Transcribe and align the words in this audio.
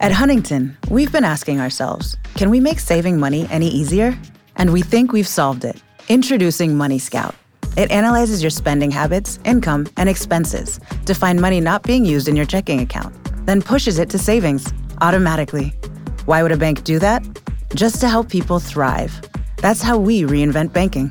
At 0.00 0.12
Huntington, 0.12 0.76
we've 0.88 1.10
been 1.10 1.24
asking 1.24 1.58
ourselves 1.58 2.16
can 2.34 2.50
we 2.50 2.60
make 2.60 2.78
saving 2.78 3.18
money 3.18 3.48
any 3.50 3.68
easier? 3.68 4.16
And 4.54 4.72
we 4.72 4.80
think 4.80 5.10
we've 5.12 5.26
solved 5.26 5.64
it. 5.64 5.82
Introducing 6.08 6.76
Money 6.76 7.00
Scout. 7.00 7.34
It 7.76 7.90
analyzes 7.90 8.40
your 8.40 8.50
spending 8.50 8.92
habits, 8.92 9.40
income, 9.44 9.88
and 9.96 10.08
expenses 10.08 10.78
to 11.06 11.14
find 11.14 11.40
money 11.40 11.60
not 11.60 11.82
being 11.82 12.04
used 12.04 12.28
in 12.28 12.36
your 12.36 12.46
checking 12.46 12.80
account, 12.80 13.12
then 13.44 13.60
pushes 13.60 13.98
it 13.98 14.08
to 14.10 14.18
savings 14.18 14.72
automatically. 15.00 15.70
Why 16.26 16.44
would 16.44 16.52
a 16.52 16.56
bank 16.56 16.84
do 16.84 17.00
that? 17.00 17.24
Just 17.74 18.00
to 18.00 18.08
help 18.08 18.28
people 18.28 18.60
thrive. 18.60 19.20
That's 19.56 19.82
how 19.82 19.98
we 19.98 20.22
reinvent 20.22 20.72
banking. 20.72 21.10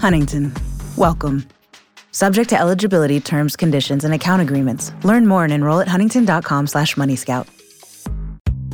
Huntington, 0.00 0.54
welcome. 0.96 1.44
Subject 2.12 2.48
to 2.50 2.58
eligibility, 2.58 3.20
terms, 3.20 3.56
conditions, 3.56 4.04
and 4.04 4.14
account 4.14 4.42
agreements. 4.42 4.92
Learn 5.02 5.26
more 5.26 5.42
and 5.42 5.52
enroll 5.52 5.80
at 5.80 5.88
huntington.com 5.88 6.68
slash 6.68 6.94
moneyscout. 6.94 7.48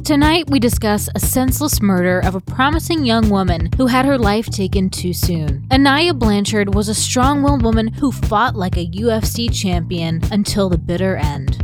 Tonight, 0.05 0.51
we 0.51 0.61
discuss 0.61 1.09
a 1.15 1.19
senseless 1.19 1.81
murder 1.81 2.21
of 2.21 2.35
a 2.35 2.41
promising 2.43 3.07
young 3.07 3.31
woman 3.31 3.71
who 3.79 3.87
had 3.87 4.05
her 4.05 4.19
life 4.19 4.45
taken 4.51 4.91
too 4.91 5.15
soon. 5.15 5.67
Aniah 5.71 6.19
Blanchard 6.19 6.75
was 6.75 6.91
a 6.91 6.95
strong 6.95 7.43
willed 7.43 7.63
woman 7.63 7.89
who 7.89 8.13
fought 8.13 8.55
like 8.55 8.77
a 8.77 8.87
UFC 8.87 9.51
champion 9.51 10.21
until 10.31 10.69
the 10.69 10.77
bitter 10.77 11.17
end. 11.17 11.57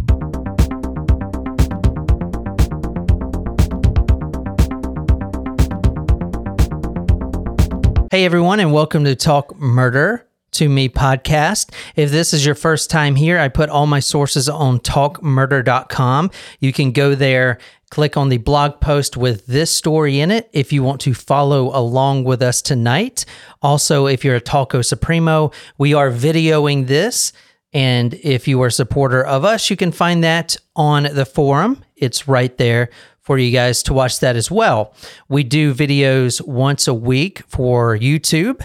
Hey, 8.10 8.24
everyone, 8.24 8.58
and 8.58 8.72
welcome 8.72 9.04
to 9.04 9.14
Talk 9.14 9.54
Murder 9.60 10.26
to 10.52 10.68
Me 10.68 10.88
podcast. 10.88 11.72
If 11.96 12.10
this 12.10 12.34
is 12.34 12.44
your 12.44 12.54
first 12.54 12.90
time 12.90 13.14
here, 13.14 13.38
I 13.38 13.48
put 13.48 13.70
all 13.70 13.86
my 13.86 14.00
sources 14.00 14.48
on 14.48 14.80
talkmurder.com. 14.80 16.30
You 16.58 16.72
can 16.72 16.92
go 16.92 17.14
there, 17.14 17.58
click 17.90 18.16
on 18.16 18.28
the 18.28 18.38
blog 18.38 18.80
post 18.80 19.16
with 19.16 19.46
this 19.46 19.74
story 19.74 20.20
in 20.20 20.30
it 20.30 20.48
if 20.52 20.72
you 20.72 20.82
want 20.82 21.00
to 21.02 21.12
follow 21.12 21.76
along 21.76 22.24
with 22.24 22.40
us 22.40 22.62
tonight. 22.62 23.24
Also, 23.60 24.06
if 24.06 24.24
you're 24.24 24.36
a 24.36 24.40
Talco 24.40 24.84
Supremo, 24.84 25.50
we 25.76 25.92
are 25.92 26.10
videoing 26.10 26.86
this. 26.86 27.32
And 27.72 28.14
if 28.14 28.48
you 28.48 28.60
are 28.62 28.68
a 28.68 28.72
supporter 28.72 29.24
of 29.24 29.44
us, 29.44 29.70
you 29.70 29.76
can 29.76 29.92
find 29.92 30.24
that 30.24 30.56
on 30.74 31.04
the 31.04 31.26
forum. 31.26 31.84
It's 31.96 32.26
right 32.26 32.56
there 32.58 32.90
for 33.20 33.38
you 33.38 33.52
guys 33.52 33.82
to 33.84 33.92
watch 33.92 34.18
that 34.20 34.34
as 34.34 34.50
well. 34.50 34.94
We 35.28 35.44
do 35.44 35.72
videos 35.74 36.44
once 36.44 36.88
a 36.88 36.94
week 36.94 37.42
for 37.46 37.96
YouTube, 37.96 38.64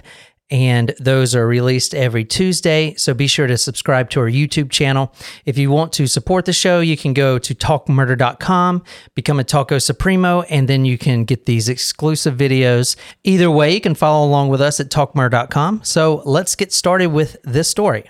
and 0.51 0.93
those 0.99 1.33
are 1.35 1.47
released 1.47 1.95
every 1.95 2.23
Tuesday. 2.23 2.93
So 2.95 3.13
be 3.13 3.27
sure 3.27 3.47
to 3.47 3.57
subscribe 3.57 4.09
to 4.11 4.19
our 4.19 4.29
YouTube 4.29 4.69
channel. 4.69 5.13
If 5.45 5.57
you 5.57 5.71
want 5.71 5.91
to 5.93 6.07
support 6.07 6.45
the 6.45 6.53
show, 6.53 6.81
you 6.81 6.95
can 6.95 7.13
go 7.13 7.39
to 7.39 7.55
talkmurder.com, 7.55 8.83
become 9.16 9.39
a 9.39 9.43
Talco 9.43 9.81
Supremo, 9.81 10.43
and 10.43 10.67
then 10.67 10.85
you 10.85 10.97
can 10.97 11.23
get 11.23 11.47
these 11.47 11.67
exclusive 11.67 12.38
videos. 12.38 12.95
Either 13.23 13.49
way, 13.49 13.73
you 13.73 13.81
can 13.81 13.95
follow 13.95 14.27
along 14.27 14.49
with 14.49 14.61
us 14.61 14.79
at 14.79 14.89
talkmurder.com. 14.89 15.81
So 15.83 16.21
let's 16.25 16.55
get 16.55 16.71
started 16.71 17.07
with 17.07 17.38
this 17.43 17.67
story. 17.67 18.09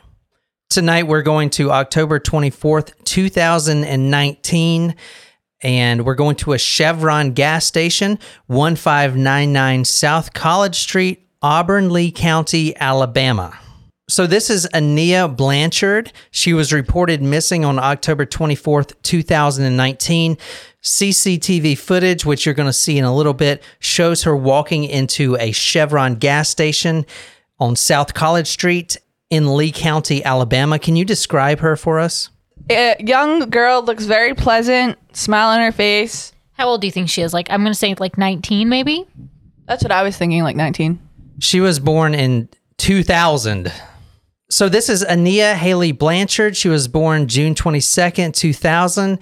Tonight, 0.69 1.07
we're 1.07 1.21
going 1.21 1.51
to 1.51 1.71
October 1.71 2.19
24th, 2.19 2.91
2019 3.05 4.95
and 5.63 6.05
we're 6.05 6.15
going 6.15 6.35
to 6.35 6.53
a 6.53 6.57
Chevron 6.59 7.31
gas 7.31 7.65
station, 7.65 8.19
1599 8.47 9.85
South 9.85 10.33
College 10.33 10.75
Street, 10.75 11.24
Auburn 11.41 11.91
Lee 11.91 12.11
County, 12.11 12.75
Alabama. 12.77 13.57
So 14.07 14.27
this 14.27 14.49
is 14.51 14.67
Aniah 14.73 15.35
Blanchard. 15.35 16.13
She 16.29 16.53
was 16.53 16.71
reported 16.71 17.23
missing 17.23 17.65
on 17.65 17.79
October 17.79 18.25
24th, 18.25 18.93
2019. 19.01 20.37
CCTV 20.83 21.75
footage, 21.75 22.23
which 22.23 22.45
you're 22.45 22.53
going 22.53 22.69
to 22.69 22.73
see 22.73 22.99
in 22.99 23.03
a 23.05 23.15
little 23.15 23.33
bit, 23.33 23.63
shows 23.79 24.21
her 24.23 24.35
walking 24.35 24.83
into 24.83 25.35
a 25.37 25.51
Chevron 25.51 26.15
gas 26.15 26.49
station 26.49 27.07
on 27.59 27.75
South 27.75 28.13
College 28.13 28.47
Street 28.47 28.97
in 29.31 29.55
Lee 29.55 29.71
County, 29.71 30.23
Alabama. 30.23 30.77
Can 30.77 30.95
you 30.95 31.03
describe 31.03 31.59
her 31.61 31.75
for 31.75 31.99
us? 31.99 32.29
A 32.69 32.95
young 32.99 33.49
girl 33.49 33.83
looks 33.83 34.05
very 34.05 34.35
pleasant, 34.35 34.99
smile 35.15 35.49
on 35.49 35.59
her 35.59 35.71
face. 35.71 36.31
How 36.53 36.67
old 36.67 36.81
do 36.81 36.87
you 36.87 36.91
think 36.91 37.09
she 37.09 37.23
is? 37.23 37.33
Like, 37.33 37.49
I'm 37.49 37.61
going 37.61 37.73
to 37.73 37.79
say 37.79 37.95
like 37.97 38.19
19, 38.19 38.69
maybe? 38.69 39.05
That's 39.67 39.83
what 39.83 39.91
I 39.91 40.03
was 40.03 40.15
thinking, 40.15 40.43
like 40.43 40.55
19. 40.55 40.99
She 41.39 41.59
was 41.59 41.79
born 41.79 42.13
in 42.13 42.49
2000. 42.77 43.71
So 44.49 44.69
this 44.69 44.89
is 44.89 45.03
Aniah 45.03 45.53
Haley 45.55 45.91
Blanchard. 45.91 46.55
She 46.55 46.69
was 46.69 46.87
born 46.87 47.27
June 47.27 47.55
22nd, 47.55 48.33
2000 48.33 49.19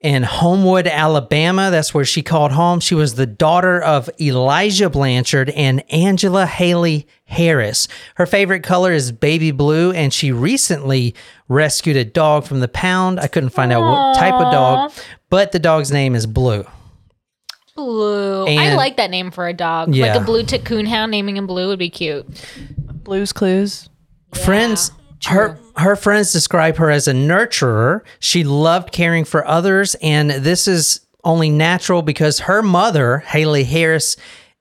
in 0.00 0.22
Homewood, 0.22 0.86
Alabama. 0.86 1.70
That's 1.70 1.94
where 1.94 2.04
she 2.04 2.22
called 2.22 2.52
home. 2.52 2.80
She 2.80 2.94
was 2.94 3.14
the 3.14 3.26
daughter 3.26 3.82
of 3.82 4.10
Elijah 4.20 4.90
Blanchard 4.90 5.50
and 5.50 5.82
Angela 5.92 6.46
Haley 6.46 7.06
Harris. 7.24 7.88
Her 8.16 8.26
favorite 8.26 8.62
color 8.62 8.92
is 8.92 9.10
baby 9.10 9.50
blue, 9.50 9.92
and 9.92 10.12
she 10.12 10.30
recently 10.30 11.14
rescued 11.48 11.96
a 11.96 12.04
dog 12.04 12.44
from 12.44 12.60
the 12.60 12.68
pound. 12.68 13.18
I 13.18 13.26
couldn't 13.26 13.50
find 13.50 13.72
out 13.72 13.80
what 13.82 14.16
type 14.16 14.34
of 14.34 14.52
dog, 14.52 14.92
but 15.30 15.52
the 15.52 15.58
dog's 15.58 15.90
name 15.90 16.14
is 16.14 16.26
Blue. 16.26 16.66
Blue. 17.76 18.46
I 18.46 18.74
like 18.74 18.96
that 18.96 19.10
name 19.10 19.30
for 19.30 19.46
a 19.46 19.52
dog. 19.52 19.94
Yeah. 19.94 20.06
Like 20.06 20.22
a 20.22 20.24
blue 20.24 20.42
tick 20.42 20.64
coonhound, 20.64 21.10
naming 21.10 21.36
him 21.36 21.46
Blue 21.46 21.68
would 21.68 21.78
be 21.78 21.90
cute. 21.90 22.26
Blues 23.04 23.32
Clues. 23.32 23.88
friends 24.34 24.90
her 25.26 25.58
her 25.76 25.96
friends 25.96 26.32
describe 26.32 26.76
her 26.76 26.90
as 26.90 27.06
a 27.06 27.12
nurturer. 27.12 28.00
She 28.18 28.44
loved 28.44 28.92
caring 28.92 29.24
for 29.24 29.46
others 29.46 29.94
and 30.02 30.30
this 30.30 30.66
is 30.66 31.00
only 31.24 31.50
natural 31.50 32.02
because 32.02 32.40
her 32.40 32.62
mother, 32.62 33.18
Haley 33.18 33.64
Harris, 33.64 34.16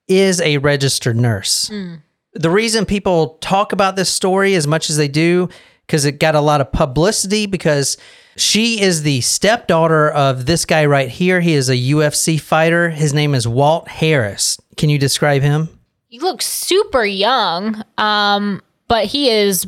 is 0.07 0.41
a 0.41 0.57
registered 0.57 1.15
nurse. 1.15 1.67
Hmm. 1.67 1.95
The 2.33 2.49
reason 2.49 2.85
people 2.85 3.37
talk 3.39 3.71
about 3.71 3.95
this 3.95 4.09
story 4.09 4.55
as 4.55 4.67
much 4.67 4.89
as 4.89 4.97
they 4.97 5.07
do 5.07 5.49
cuz 5.87 6.05
it 6.05 6.19
got 6.19 6.35
a 6.35 6.41
lot 6.41 6.61
of 6.61 6.71
publicity 6.71 7.45
because 7.45 7.97
she 8.37 8.81
is 8.81 9.03
the 9.03 9.21
stepdaughter 9.21 10.09
of 10.09 10.45
this 10.45 10.65
guy 10.65 10.85
right 10.85 11.09
here. 11.09 11.39
He 11.41 11.53
is 11.53 11.69
a 11.69 11.75
UFC 11.75 12.39
fighter. 12.39 12.89
His 12.89 13.13
name 13.13 13.33
is 13.33 13.47
Walt 13.47 13.87
Harris. 13.87 14.59
Can 14.77 14.89
you 14.89 14.97
describe 14.97 15.41
him? 15.41 15.69
He 16.07 16.19
looks 16.19 16.45
super 16.45 17.03
young, 17.03 17.83
um, 17.97 18.61
but 18.87 19.05
he 19.05 19.29
is 19.29 19.67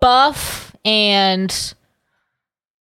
buff 0.00 0.74
and 0.84 1.74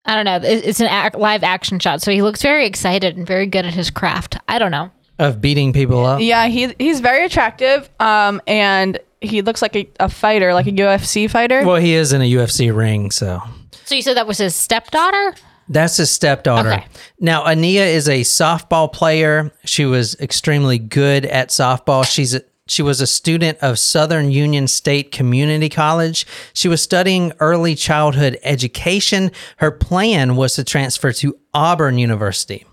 I 0.05 0.15
don't 0.15 0.25
know. 0.25 0.39
It's 0.41 0.79
an 0.79 0.87
act, 0.87 1.15
live 1.15 1.43
action 1.43 1.79
shot, 1.79 2.01
so 2.01 2.11
he 2.11 2.21
looks 2.21 2.41
very 2.41 2.65
excited 2.65 3.15
and 3.17 3.27
very 3.27 3.45
good 3.45 3.65
at 3.65 3.73
his 3.73 3.89
craft. 3.91 4.37
I 4.47 4.57
don't 4.57 4.71
know. 4.71 4.91
Of 5.19 5.41
beating 5.41 5.73
people 5.73 6.05
up? 6.05 6.21
Yeah, 6.21 6.47
he 6.47 6.73
he's 6.79 7.01
very 7.01 7.25
attractive. 7.25 7.89
Um, 7.99 8.41
and 8.47 8.97
he 9.21 9.41
looks 9.41 9.61
like 9.61 9.75
a, 9.75 9.87
a 9.99 10.09
fighter, 10.09 10.53
like 10.53 10.65
a 10.67 10.71
UFC 10.71 11.29
fighter. 11.29 11.65
Well, 11.65 11.75
he 11.75 11.93
is 11.93 12.13
in 12.13 12.21
a 12.21 12.31
UFC 12.31 12.73
ring, 12.75 13.11
so 13.11 13.43
So 13.89 13.95
you 13.95 14.03
said 14.03 14.17
that 14.17 14.27
was 14.27 14.37
his 14.37 14.55
stepdaughter? 14.55 15.33
That's 15.67 15.97
his 15.97 16.11
stepdaughter. 16.11 16.73
Okay. 16.73 16.85
Now, 17.19 17.45
Aniah 17.45 17.87
is 17.87 18.07
a 18.07 18.21
softball 18.21 18.93
player. 18.93 19.51
She 19.65 19.83
was 19.83 20.13
extremely 20.19 20.77
good 20.77 21.25
at 21.25 21.49
softball. 21.49 22.05
She's 22.05 22.35
a, 22.35 22.43
she 22.67 22.83
was 22.83 23.01
a 23.01 23.07
student 23.07 23.57
of 23.63 23.79
Southern 23.79 24.29
Union 24.29 24.67
State 24.67 25.11
Community 25.11 25.69
College. 25.69 26.27
She 26.53 26.67
was 26.67 26.83
studying 26.83 27.33
early 27.39 27.73
childhood 27.73 28.37
education. 28.43 29.31
Her 29.57 29.71
plan 29.71 30.35
was 30.35 30.53
to 30.53 30.63
transfer 30.63 31.11
to 31.13 31.39
Auburn 31.55 31.97
University. 31.97 32.67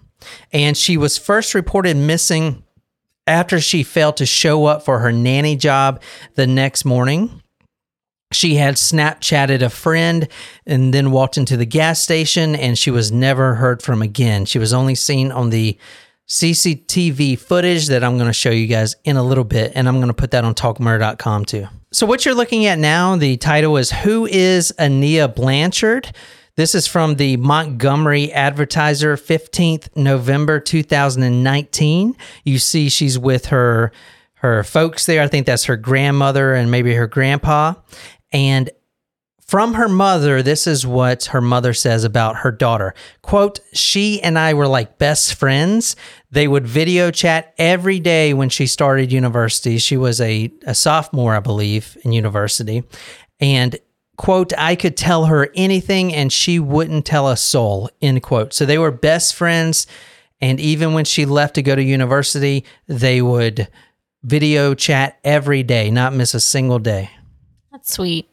And 0.53 0.77
she 0.77 0.99
was 0.99 1.17
first 1.17 1.55
reported 1.55 1.97
missing 1.97 2.63
after 3.27 3.59
she 3.59 3.85
failed 3.85 4.19
to 4.19 4.27
show 4.27 4.67
up 4.67 4.85
for 4.85 4.99
her 4.99 5.13
nanny 5.13 5.57
job 5.57 6.03
the 6.35 6.47
next 6.47 6.85
morning. 6.85 7.41
She 8.33 8.57
had 8.57 8.75
Snapchatted 8.75 9.63
a 9.63 9.71
friend 9.71 10.27
and 10.67 10.93
then 10.93 11.13
walked 11.13 11.39
into 11.39 11.57
the 11.57 11.65
gas 11.65 12.01
station, 12.01 12.57
and 12.57 12.77
she 12.77 12.91
was 12.91 13.13
never 13.13 13.55
heard 13.55 13.83
from 13.83 14.03
again. 14.03 14.47
She 14.47 14.59
was 14.59 14.73
only 14.73 14.97
seen 14.97 15.31
on 15.31 15.51
the 15.51 15.79
CCTV 16.29 17.39
footage 17.39 17.87
that 17.87 18.03
I'm 18.03 18.17
going 18.17 18.29
to 18.29 18.33
show 18.33 18.51
you 18.51 18.67
guys 18.67 18.97
in 19.05 19.17
a 19.17 19.23
little 19.23 19.45
bit, 19.45 19.73
and 19.77 19.87
I'm 19.87 19.97
going 19.97 20.09
to 20.09 20.15
put 20.15 20.33
that 20.33 20.45
on 20.45 20.55
talkmurder.com 20.55 21.45
too. 21.45 21.69
So, 21.93 22.05
what 22.05 22.25
you're 22.25 22.35
looking 22.35 22.67
at 22.67 22.81
now, 22.81 23.15
the 23.15 23.37
title 23.37 23.77
is 23.77 23.93
Who 23.93 24.27
is 24.27 24.73
Aniah 24.77 25.33
Blanchard? 25.33 26.13
This 26.57 26.75
is 26.75 26.87
from 26.87 27.17
the 27.17 27.37
Montgomery 27.37 28.33
Advertiser, 28.33 29.17
15th 29.17 29.95
November 29.95 30.59
2019. 30.59 32.17
You 32.45 32.59
see, 32.59 32.89
she's 32.89 33.19
with 33.19 33.47
her 33.47 33.93
her 34.37 34.63
folks 34.63 35.07
there. 35.07 35.23
I 35.23 35.29
think 35.29 35.47
that's 35.47 35.65
her 35.65 35.77
grandmother 35.77 36.55
and 36.55 36.71
maybe 36.71 36.95
her 36.95 37.07
grandpa. 37.07 37.75
And 38.33 38.71
from 39.41 39.75
her 39.75 39.89
mother, 39.89 40.43
this 40.43 40.67
is 40.67 40.87
what 40.87 41.27
her 41.27 41.41
mother 41.41 41.73
says 41.73 42.05
about 42.05 42.37
her 42.39 42.51
daughter. 42.51 42.95
Quote, 43.23 43.61
she 43.73 44.21
and 44.23 44.39
I 44.39 44.55
were 44.55 44.67
like 44.67 44.99
best 44.99 45.35
friends. 45.35 45.95
They 46.33 46.49
would 46.49 46.67
video 46.67 47.13
chat 47.13 47.55
every 47.57 48.01
day 48.01 48.35
when 48.35 48.49
she 48.49 48.67
started 48.67 49.13
university. 49.13 49.79
She 49.79 49.97
was 49.97 50.21
a, 50.21 50.53
a 50.67 50.75
sophomore, 50.75 51.37
I 51.37 51.41
believe, 51.41 51.97
in 52.03 52.13
university. 52.13 52.83
And 53.39 53.79
quote, 54.17 54.53
I 54.59 54.75
could 54.75 54.97
tell 54.97 55.27
her 55.27 55.51
anything 55.55 56.13
and 56.13 56.33
she 56.33 56.59
wouldn't 56.59 57.07
tell 57.07 57.29
a 57.29 57.37
soul, 57.37 57.89
end 58.03 58.25
quote. 58.25 58.53
So 58.53 58.67
they 58.67 58.79
were 58.79 58.91
best 58.91 59.35
friends 59.37 59.87
And 60.41 60.61
even 60.61 60.93
when 60.93 61.05
she 61.05 61.25
left 61.25 61.55
to 61.55 61.63
go 61.63 61.75
to 61.75 61.83
university, 61.83 62.65
they 62.87 63.23
would 63.23 63.69
video 64.23 64.75
chat 64.75 65.19
every 65.25 65.63
day, 65.63 65.91
not 65.91 66.13
miss 66.13 66.35
a 66.35 66.41
single 66.41 66.79
day. 66.79 67.11
That's 67.77 67.93
sweet. 67.93 68.27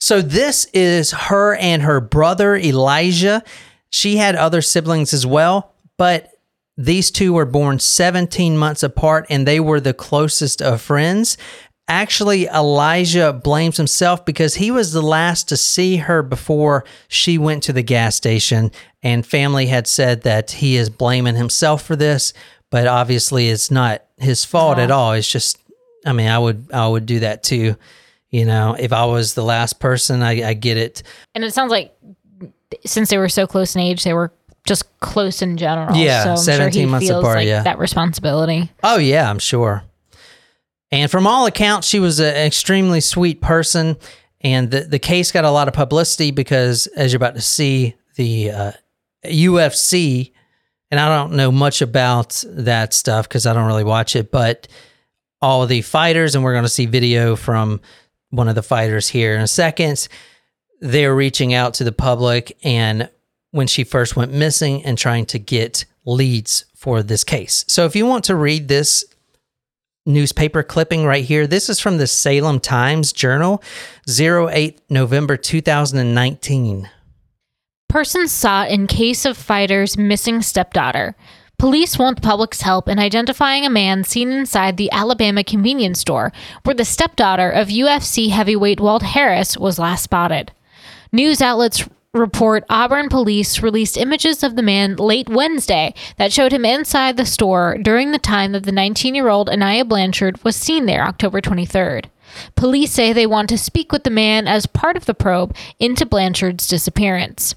So 0.00 0.20
this 0.20 0.64
is 0.74 1.12
her 1.12 1.54
and 1.54 1.80
her 1.82 2.00
brother 2.00 2.56
Elijah. 2.56 3.44
She 3.90 4.16
had 4.16 4.34
other 4.34 4.62
siblings 4.62 5.14
as 5.14 5.24
well, 5.24 5.74
but 5.96 6.32
these 6.76 7.12
two 7.12 7.32
were 7.32 7.44
born 7.44 7.78
17 7.78 8.58
months 8.58 8.82
apart 8.82 9.26
and 9.30 9.46
they 9.46 9.60
were 9.60 9.78
the 9.78 9.94
closest 9.94 10.60
of 10.60 10.80
friends. 10.80 11.36
Actually, 11.86 12.46
Elijah 12.46 13.32
blames 13.32 13.76
himself 13.76 14.24
because 14.24 14.56
he 14.56 14.72
was 14.72 14.90
the 14.90 15.02
last 15.02 15.48
to 15.50 15.56
see 15.56 15.98
her 15.98 16.24
before 16.24 16.84
she 17.06 17.38
went 17.38 17.62
to 17.62 17.72
the 17.72 17.82
gas 17.82 18.16
station, 18.16 18.72
and 19.04 19.24
family 19.24 19.66
had 19.66 19.86
said 19.86 20.22
that 20.22 20.50
he 20.50 20.76
is 20.76 20.90
blaming 20.90 21.36
himself 21.36 21.84
for 21.84 21.94
this, 21.94 22.32
but 22.72 22.88
obviously 22.88 23.50
it's 23.50 23.70
not 23.70 24.02
his 24.16 24.44
fault 24.44 24.78
at 24.78 24.90
all. 24.90 25.12
It's 25.12 25.30
just, 25.30 25.58
I 26.04 26.12
mean, 26.12 26.28
I 26.28 26.40
would 26.40 26.72
I 26.72 26.88
would 26.88 27.06
do 27.06 27.20
that 27.20 27.44
too. 27.44 27.76
You 28.30 28.44
know, 28.44 28.74
if 28.78 28.92
I 28.92 29.04
was 29.04 29.34
the 29.34 29.44
last 29.44 29.78
person, 29.78 30.22
I, 30.22 30.48
I 30.48 30.54
get 30.54 30.76
it. 30.76 31.02
And 31.34 31.44
it 31.44 31.54
sounds 31.54 31.70
like 31.70 31.96
since 32.84 33.10
they 33.10 33.18
were 33.18 33.28
so 33.28 33.46
close 33.46 33.74
in 33.74 33.80
age, 33.80 34.02
they 34.04 34.14
were 34.14 34.32
just 34.66 34.98
close 35.00 35.42
in 35.42 35.56
general. 35.56 35.96
Yeah, 35.96 36.24
so 36.24 36.30
I'm 36.30 36.36
17 36.38 36.82
sure 36.82 36.90
months 36.90 37.06
feels 37.06 37.22
apart, 37.22 37.36
like 37.36 37.46
yeah. 37.46 37.62
that 37.62 37.78
responsibility. 37.78 38.70
Oh 38.82 38.98
yeah, 38.98 39.28
I'm 39.28 39.38
sure. 39.38 39.84
And 40.90 41.10
from 41.10 41.26
all 41.26 41.46
accounts, 41.46 41.88
she 41.88 41.98
was 41.98 42.20
an 42.20 42.34
extremely 42.34 43.00
sweet 43.00 43.40
person, 43.40 43.96
and 44.40 44.70
the 44.70 44.80
the 44.80 44.98
case 44.98 45.32
got 45.32 45.44
a 45.44 45.50
lot 45.50 45.68
of 45.68 45.74
publicity 45.74 46.30
because, 46.30 46.86
as 46.88 47.12
you're 47.12 47.18
about 47.18 47.34
to 47.34 47.40
see, 47.40 47.94
the 48.16 48.50
uh, 48.50 48.72
UFC, 49.24 50.32
and 50.90 51.00
I 51.00 51.08
don't 51.08 51.32
know 51.32 51.50
much 51.50 51.82
about 51.82 52.42
that 52.48 52.94
stuff 52.94 53.28
because 53.28 53.46
I 53.46 53.52
don't 53.52 53.66
really 53.66 53.84
watch 53.84 54.16
it, 54.16 54.30
but 54.30 54.68
all 55.42 55.66
the 55.66 55.82
fighters, 55.82 56.34
and 56.34 56.42
we're 56.42 56.52
going 56.52 56.64
to 56.64 56.70
see 56.70 56.86
video 56.86 57.36
from 57.36 57.80
one 58.34 58.48
of 58.48 58.54
the 58.54 58.62
fighters 58.62 59.08
here 59.08 59.34
in 59.34 59.40
a 59.40 59.48
second. 59.48 60.08
They're 60.80 61.14
reaching 61.14 61.54
out 61.54 61.74
to 61.74 61.84
the 61.84 61.92
public, 61.92 62.56
and 62.62 63.08
when 63.50 63.66
she 63.66 63.84
first 63.84 64.16
went 64.16 64.32
missing, 64.32 64.84
and 64.84 64.98
trying 64.98 65.26
to 65.26 65.38
get 65.38 65.84
leads 66.04 66.64
for 66.76 67.02
this 67.02 67.24
case. 67.24 67.64
So, 67.68 67.86
if 67.86 67.96
you 67.96 68.06
want 68.06 68.24
to 68.24 68.36
read 68.36 68.68
this 68.68 69.04
newspaper 70.06 70.62
clipping 70.62 71.04
right 71.04 71.24
here. 71.24 71.46
This 71.46 71.68
is 71.68 71.80
from 71.80 71.98
the 71.98 72.06
Selma 72.06 72.58
Times 72.60 73.12
Journal, 73.12 73.62
08 74.08 74.80
November 74.90 75.36
2019. 75.36 76.90
Person 77.88 78.28
sought 78.28 78.70
in 78.70 78.86
case 78.86 79.24
of 79.24 79.36
fighter's 79.36 79.96
missing 79.96 80.42
stepdaughter. 80.42 81.14
Police 81.58 81.98
want 81.98 82.16
the 82.16 82.26
public's 82.26 82.62
help 82.62 82.88
in 82.88 82.98
identifying 82.98 83.64
a 83.64 83.70
man 83.70 84.04
seen 84.04 84.30
inside 84.30 84.76
the 84.76 84.90
Alabama 84.90 85.44
convenience 85.44 86.00
store 86.00 86.32
where 86.64 86.74
the 86.74 86.84
stepdaughter 86.84 87.50
of 87.50 87.68
UFC 87.68 88.30
heavyweight 88.30 88.80
Walt 88.80 89.02
Harris 89.02 89.56
was 89.56 89.78
last 89.78 90.04
spotted. 90.04 90.52
News 91.12 91.40
outlets 91.40 91.88
report 92.12 92.64
Auburn 92.68 93.08
police 93.08 93.60
released 93.62 93.96
images 93.96 94.42
of 94.42 94.56
the 94.56 94.62
man 94.62 94.96
late 94.96 95.28
Wednesday 95.28 95.94
that 96.16 96.32
showed 96.32 96.52
him 96.52 96.64
inside 96.64 97.16
the 97.16 97.26
store 97.26 97.76
during 97.82 98.12
the 98.12 98.18
time 98.18 98.52
that 98.52 98.64
the 98.64 98.72
19 98.72 99.14
year 99.14 99.28
old 99.28 99.48
Aniah 99.48 99.88
Blanchard 99.88 100.42
was 100.44 100.56
seen 100.56 100.86
there 100.86 101.02
October 101.02 101.40
23rd. 101.40 102.06
Police 102.56 102.92
say 102.92 103.12
they 103.12 103.26
want 103.26 103.48
to 103.48 103.58
speak 103.58 103.92
with 103.92 104.04
the 104.04 104.10
man 104.10 104.46
as 104.48 104.66
part 104.66 104.96
of 104.96 105.06
the 105.06 105.14
probe 105.14 105.54
into 105.78 106.06
Blanchard's 106.06 106.66
disappearance. 106.66 107.54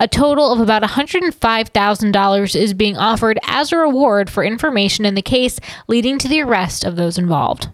A 0.00 0.06
total 0.06 0.52
of 0.52 0.60
about 0.60 0.82
$105,000 0.82 2.60
is 2.60 2.72
being 2.74 2.96
offered 2.96 3.38
as 3.42 3.72
a 3.72 3.78
reward 3.78 4.30
for 4.30 4.44
information 4.44 5.04
in 5.04 5.16
the 5.16 5.22
case, 5.22 5.58
leading 5.88 6.18
to 6.18 6.28
the 6.28 6.40
arrest 6.40 6.84
of 6.84 6.94
those 6.94 7.18
involved. 7.18 7.68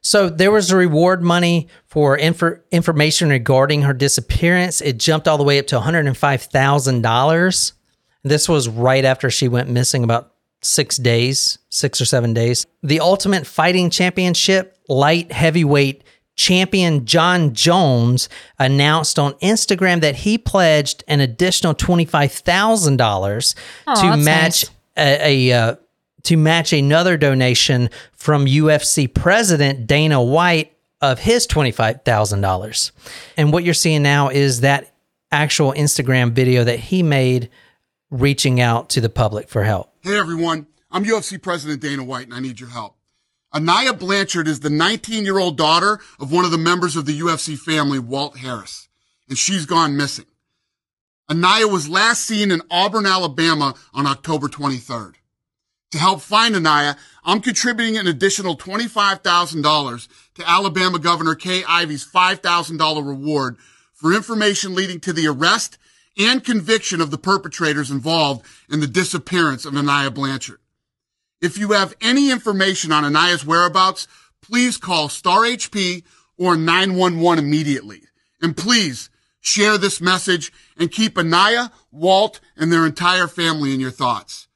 So 0.00 0.30
there 0.30 0.50
was 0.50 0.70
a 0.70 0.76
reward 0.76 1.22
money 1.22 1.68
for 1.86 2.16
infor- 2.16 2.60
information 2.70 3.28
regarding 3.28 3.82
her 3.82 3.92
disappearance. 3.92 4.80
It 4.80 4.96
jumped 4.98 5.28
all 5.28 5.36
the 5.36 5.44
way 5.44 5.58
up 5.58 5.66
to 5.66 5.78
$105,000. 5.78 7.72
This 8.22 8.48
was 8.48 8.68
right 8.68 9.04
after 9.04 9.28
she 9.28 9.48
went 9.48 9.68
missing 9.68 10.04
about 10.04 10.32
six 10.62 10.96
days, 10.96 11.58
six 11.68 12.00
or 12.00 12.06
seven 12.06 12.32
days. 12.32 12.66
The 12.82 13.00
Ultimate 13.00 13.46
Fighting 13.46 13.90
Championship 13.90 14.78
light 14.88 15.30
heavyweight 15.32 16.02
champion 16.38 17.04
Jon 17.04 17.52
Jones 17.52 18.28
announced 18.58 19.18
on 19.18 19.34
Instagram 19.34 20.00
that 20.00 20.16
he 20.16 20.38
pledged 20.38 21.04
an 21.08 21.20
additional 21.20 21.74
$25,000 21.74 23.54
to 23.96 24.16
match 24.16 24.64
nice. 24.64 24.70
a, 24.96 25.50
a 25.50 25.52
uh, 25.52 25.76
to 26.22 26.36
match 26.36 26.72
another 26.72 27.16
donation 27.16 27.90
from 28.12 28.46
UFC 28.46 29.12
president 29.12 29.86
Dana 29.86 30.22
White 30.22 30.72
of 31.00 31.18
his 31.18 31.46
$25,000. 31.46 32.90
And 33.36 33.52
what 33.52 33.64
you're 33.64 33.74
seeing 33.74 34.02
now 34.02 34.28
is 34.28 34.60
that 34.60 34.92
actual 35.30 35.72
Instagram 35.72 36.32
video 36.32 36.64
that 36.64 36.78
he 36.78 37.02
made 37.02 37.50
reaching 38.10 38.60
out 38.60 38.90
to 38.90 39.00
the 39.00 39.08
public 39.08 39.48
for 39.48 39.64
help. 39.64 39.92
Hey 40.02 40.18
everyone, 40.18 40.66
I'm 40.90 41.04
UFC 41.04 41.40
President 41.40 41.82
Dana 41.82 42.04
White 42.04 42.26
and 42.26 42.34
I 42.34 42.40
need 42.40 42.60
your 42.60 42.70
help. 42.70 42.97
Aniah 43.54 43.98
Blanchard 43.98 44.46
is 44.46 44.60
the 44.60 44.70
19 44.70 45.24
year 45.24 45.38
old 45.38 45.56
daughter 45.56 46.00
of 46.20 46.30
one 46.30 46.44
of 46.44 46.50
the 46.50 46.58
members 46.58 46.96
of 46.96 47.06
the 47.06 47.18
UFC 47.18 47.58
family, 47.58 47.98
Walt 47.98 48.38
Harris, 48.38 48.88
and 49.28 49.38
she's 49.38 49.64
gone 49.64 49.96
missing. 49.96 50.26
Aniah 51.30 51.70
was 51.70 51.88
last 51.88 52.24
seen 52.24 52.50
in 52.50 52.62
Auburn, 52.70 53.06
Alabama 53.06 53.74
on 53.94 54.06
October 54.06 54.48
23rd. 54.48 55.14
To 55.92 55.98
help 55.98 56.20
find 56.20 56.54
Aniah, 56.54 56.96
I'm 57.24 57.40
contributing 57.40 57.96
an 57.96 58.06
additional 58.06 58.56
$25,000 58.56 60.08
to 60.34 60.48
Alabama 60.48 60.98
Governor 60.98 61.34
Kay 61.34 61.64
Ivey's 61.66 62.06
$5,000 62.06 63.06
reward 63.06 63.56
for 63.94 64.14
information 64.14 64.74
leading 64.74 65.00
to 65.00 65.14
the 65.14 65.26
arrest 65.26 65.78
and 66.18 66.44
conviction 66.44 67.00
of 67.00 67.10
the 67.10 67.18
perpetrators 67.18 67.90
involved 67.90 68.44
in 68.70 68.80
the 68.80 68.86
disappearance 68.86 69.64
of 69.64 69.72
Aniah 69.72 70.12
Blanchard. 70.12 70.60
If 71.40 71.56
you 71.56 71.72
have 71.72 71.94
any 72.00 72.30
information 72.30 72.90
on 72.90 73.04
Aniah's 73.04 73.46
whereabouts, 73.46 74.08
please 74.42 74.76
call 74.76 75.08
Star 75.08 75.42
HP 75.42 76.02
or 76.36 76.56
911 76.56 77.44
immediately. 77.44 78.02
And 78.42 78.56
please 78.56 79.08
share 79.40 79.78
this 79.78 80.00
message 80.00 80.52
and 80.76 80.90
keep 80.90 81.14
Aniah, 81.14 81.70
Walt, 81.92 82.40
and 82.56 82.72
their 82.72 82.84
entire 82.84 83.28
family 83.28 83.72
in 83.72 83.80
your 83.80 83.90
thoughts. 83.90 84.48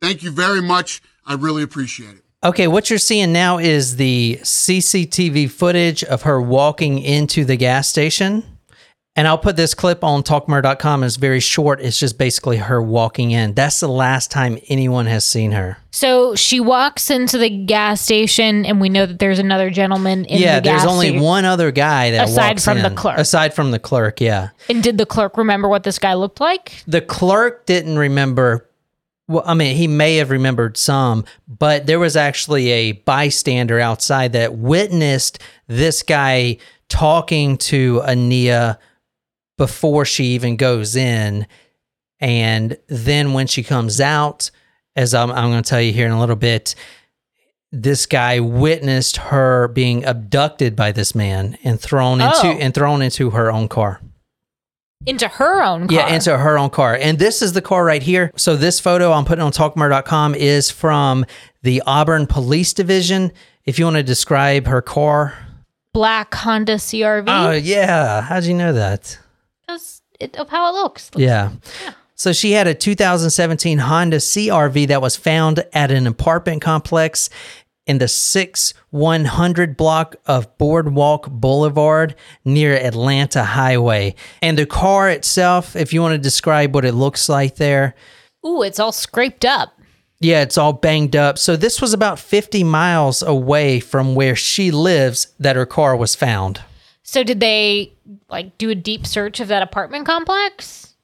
Thank 0.00 0.22
you 0.22 0.30
very 0.30 0.62
much. 0.62 1.02
I 1.26 1.34
really 1.34 1.62
appreciate 1.62 2.16
it. 2.16 2.22
Okay, 2.44 2.68
what 2.68 2.88
you're 2.88 3.00
seeing 3.00 3.32
now 3.32 3.58
is 3.58 3.96
the 3.96 4.38
CCTV 4.42 5.50
footage 5.50 6.04
of 6.04 6.22
her 6.22 6.40
walking 6.40 7.00
into 7.00 7.44
the 7.44 7.56
gas 7.56 7.88
station. 7.88 8.57
And 9.18 9.26
I'll 9.26 9.36
put 9.36 9.56
this 9.56 9.74
clip 9.74 10.04
on 10.04 10.22
talkmurder.com. 10.22 11.02
It's 11.02 11.16
very 11.16 11.40
short. 11.40 11.80
It's 11.80 11.98
just 11.98 12.18
basically 12.18 12.58
her 12.58 12.80
walking 12.80 13.32
in. 13.32 13.52
That's 13.52 13.80
the 13.80 13.88
last 13.88 14.30
time 14.30 14.60
anyone 14.68 15.06
has 15.06 15.26
seen 15.26 15.50
her. 15.50 15.76
So 15.90 16.36
she 16.36 16.60
walks 16.60 17.10
into 17.10 17.36
the 17.36 17.50
gas 17.50 18.00
station, 18.00 18.64
and 18.64 18.80
we 18.80 18.88
know 18.88 19.06
that 19.06 19.18
there's 19.18 19.40
another 19.40 19.70
gentleman 19.70 20.24
in 20.26 20.40
yeah, 20.40 20.60
the 20.60 20.62
gas 20.62 20.82
there's 20.82 20.92
only 20.92 21.08
station. 21.08 21.24
one 21.24 21.44
other 21.44 21.72
guy 21.72 22.12
that 22.12 22.28
Aside 22.28 22.50
walks 22.50 22.64
from 22.64 22.82
the 22.82 22.90
clerk. 22.92 23.18
Aside 23.18 23.54
from 23.54 23.72
the 23.72 23.80
clerk, 23.80 24.20
yeah. 24.20 24.50
And 24.70 24.84
did 24.84 24.98
the 24.98 25.06
clerk 25.06 25.36
remember 25.36 25.68
what 25.68 25.82
this 25.82 25.98
guy 25.98 26.14
looked 26.14 26.38
like? 26.38 26.84
The 26.86 27.00
clerk 27.00 27.66
didn't 27.66 27.98
remember. 27.98 28.70
Well, 29.26 29.42
I 29.44 29.54
mean, 29.54 29.74
he 29.74 29.88
may 29.88 30.18
have 30.18 30.30
remembered 30.30 30.76
some, 30.76 31.24
but 31.48 31.86
there 31.86 31.98
was 31.98 32.14
actually 32.14 32.70
a 32.70 32.92
bystander 32.92 33.80
outside 33.80 34.32
that 34.34 34.54
witnessed 34.54 35.40
this 35.66 36.04
guy 36.04 36.58
talking 36.88 37.58
to 37.58 38.00
Aniah 38.06 38.78
before 39.58 40.06
she 40.06 40.24
even 40.28 40.56
goes 40.56 40.96
in. 40.96 41.46
And 42.20 42.78
then 42.88 43.34
when 43.34 43.46
she 43.46 43.62
comes 43.62 44.00
out, 44.00 44.50
as 44.96 45.12
I'm, 45.14 45.30
I'm 45.30 45.50
going 45.50 45.62
to 45.62 45.68
tell 45.68 45.80
you 45.82 45.92
here 45.92 46.06
in 46.06 46.12
a 46.12 46.18
little 46.18 46.34
bit, 46.36 46.74
this 47.70 48.06
guy 48.06 48.40
witnessed 48.40 49.18
her 49.18 49.68
being 49.68 50.04
abducted 50.06 50.74
by 50.74 50.90
this 50.92 51.14
man 51.14 51.58
and 51.62 51.78
thrown 51.78 52.20
into 52.22 52.46
Oh. 52.46 52.58
and 52.58 52.72
thrown 52.74 53.02
into 53.02 53.30
her 53.30 53.52
own 53.52 53.68
car. 53.68 54.00
Into 55.06 55.28
her 55.28 55.62
own 55.62 55.86
car. 55.86 55.94
Yeah, 55.96 56.12
into 56.14 56.36
her 56.36 56.58
own 56.58 56.70
car. 56.70 56.96
And 57.00 57.18
this 57.18 57.40
is 57.40 57.52
the 57.52 57.62
car 57.62 57.84
right 57.84 58.02
here. 58.02 58.32
So 58.36 58.56
this 58.56 58.80
photo 58.80 59.12
I'm 59.12 59.24
putting 59.24 59.44
on 59.44 59.52
talkmurder.com 59.52 60.34
is 60.34 60.70
from 60.70 61.24
the 61.62 61.82
Auburn 61.86 62.26
Police 62.26 62.72
Division. 62.72 63.30
If 63.64 63.78
you 63.78 63.84
want 63.84 63.96
to 63.98 64.02
describe 64.02 64.66
her 64.66 64.82
car. 64.82 65.34
black 65.92 66.34
Honda 66.34 66.76
CRV. 66.76 67.24
Oh, 67.28 67.52
yeah. 67.52 68.22
How'd 68.22 68.44
you 68.44 68.54
know 68.54 68.72
that? 68.72 69.18
It, 70.20 70.36
of 70.36 70.48
how 70.48 70.68
it 70.68 70.72
looks. 70.72 71.10
Yeah. 71.16 71.52
Yeah. 71.84 71.92
So 72.14 72.32
she 72.32 72.52
had 72.52 72.66
a 72.66 72.74
2017 72.74 73.78
Honda 73.78 74.16
CRV 74.16 74.88
that 74.88 75.00
was 75.00 75.16
found 75.16 75.64
at 75.72 75.92
an 75.92 76.06
apartment 76.06 76.62
complex 76.62 77.30
in 77.86 77.98
the 77.98 78.08
6100 78.08 79.76
block 79.76 80.16
of 80.26 80.58
Boardwalk 80.58 81.30
Boulevard 81.30 82.16
near 82.44 82.74
Atlanta 82.74 83.44
Highway. 83.44 84.14
And 84.42 84.58
the 84.58 84.66
car 84.66 85.08
itself, 85.08 85.76
if 85.76 85.92
you 85.92 86.02
want 86.02 86.12
to 86.12 86.18
describe 86.18 86.74
what 86.74 86.84
it 86.84 86.92
looks 86.92 87.28
like 87.28 87.56
there, 87.56 87.94
Ooh, 88.46 88.62
it's 88.62 88.78
all 88.78 88.92
scraped 88.92 89.44
up. 89.44 89.78
Yeah, 90.20 90.42
it's 90.42 90.58
all 90.58 90.72
banged 90.72 91.14
up. 91.14 91.38
So 91.38 91.56
this 91.56 91.80
was 91.80 91.92
about 91.92 92.18
50 92.18 92.64
miles 92.64 93.22
away 93.22 93.78
from 93.78 94.14
where 94.14 94.34
she 94.34 94.70
lives 94.70 95.32
that 95.38 95.56
her 95.56 95.66
car 95.66 95.96
was 95.96 96.14
found. 96.14 96.60
So 97.10 97.24
did 97.24 97.40
they 97.40 97.94
like 98.28 98.58
do 98.58 98.68
a 98.68 98.74
deep 98.74 99.06
search 99.06 99.40
of 99.40 99.48
that 99.48 99.62
apartment 99.62 100.04
complex 100.04 100.94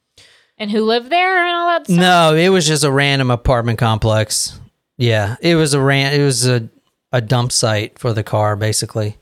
and 0.59 0.71
who 0.71 0.85
lived 0.85 1.09
there 1.09 1.47
and 1.47 1.57
all 1.57 1.69
that 1.69 1.87
stuff? 1.87 1.97
No, 1.97 2.35
it 2.35 2.51
was 2.51 2.67
just 2.67 2.85
a 2.85 2.93
random 2.93 3.31
apartment 3.31 3.79
complex. 3.79 4.61
Yeah, 4.99 5.37
it 5.41 5.55
was 5.55 5.73
a 5.73 5.81
ran 5.81 6.13
it 6.13 6.23
was 6.23 6.47
a 6.47 6.69
a 7.11 7.23
dump 7.23 7.53
site 7.53 7.99
for 7.99 8.13
the 8.13 8.23
car 8.23 8.55
basically. 8.55 9.17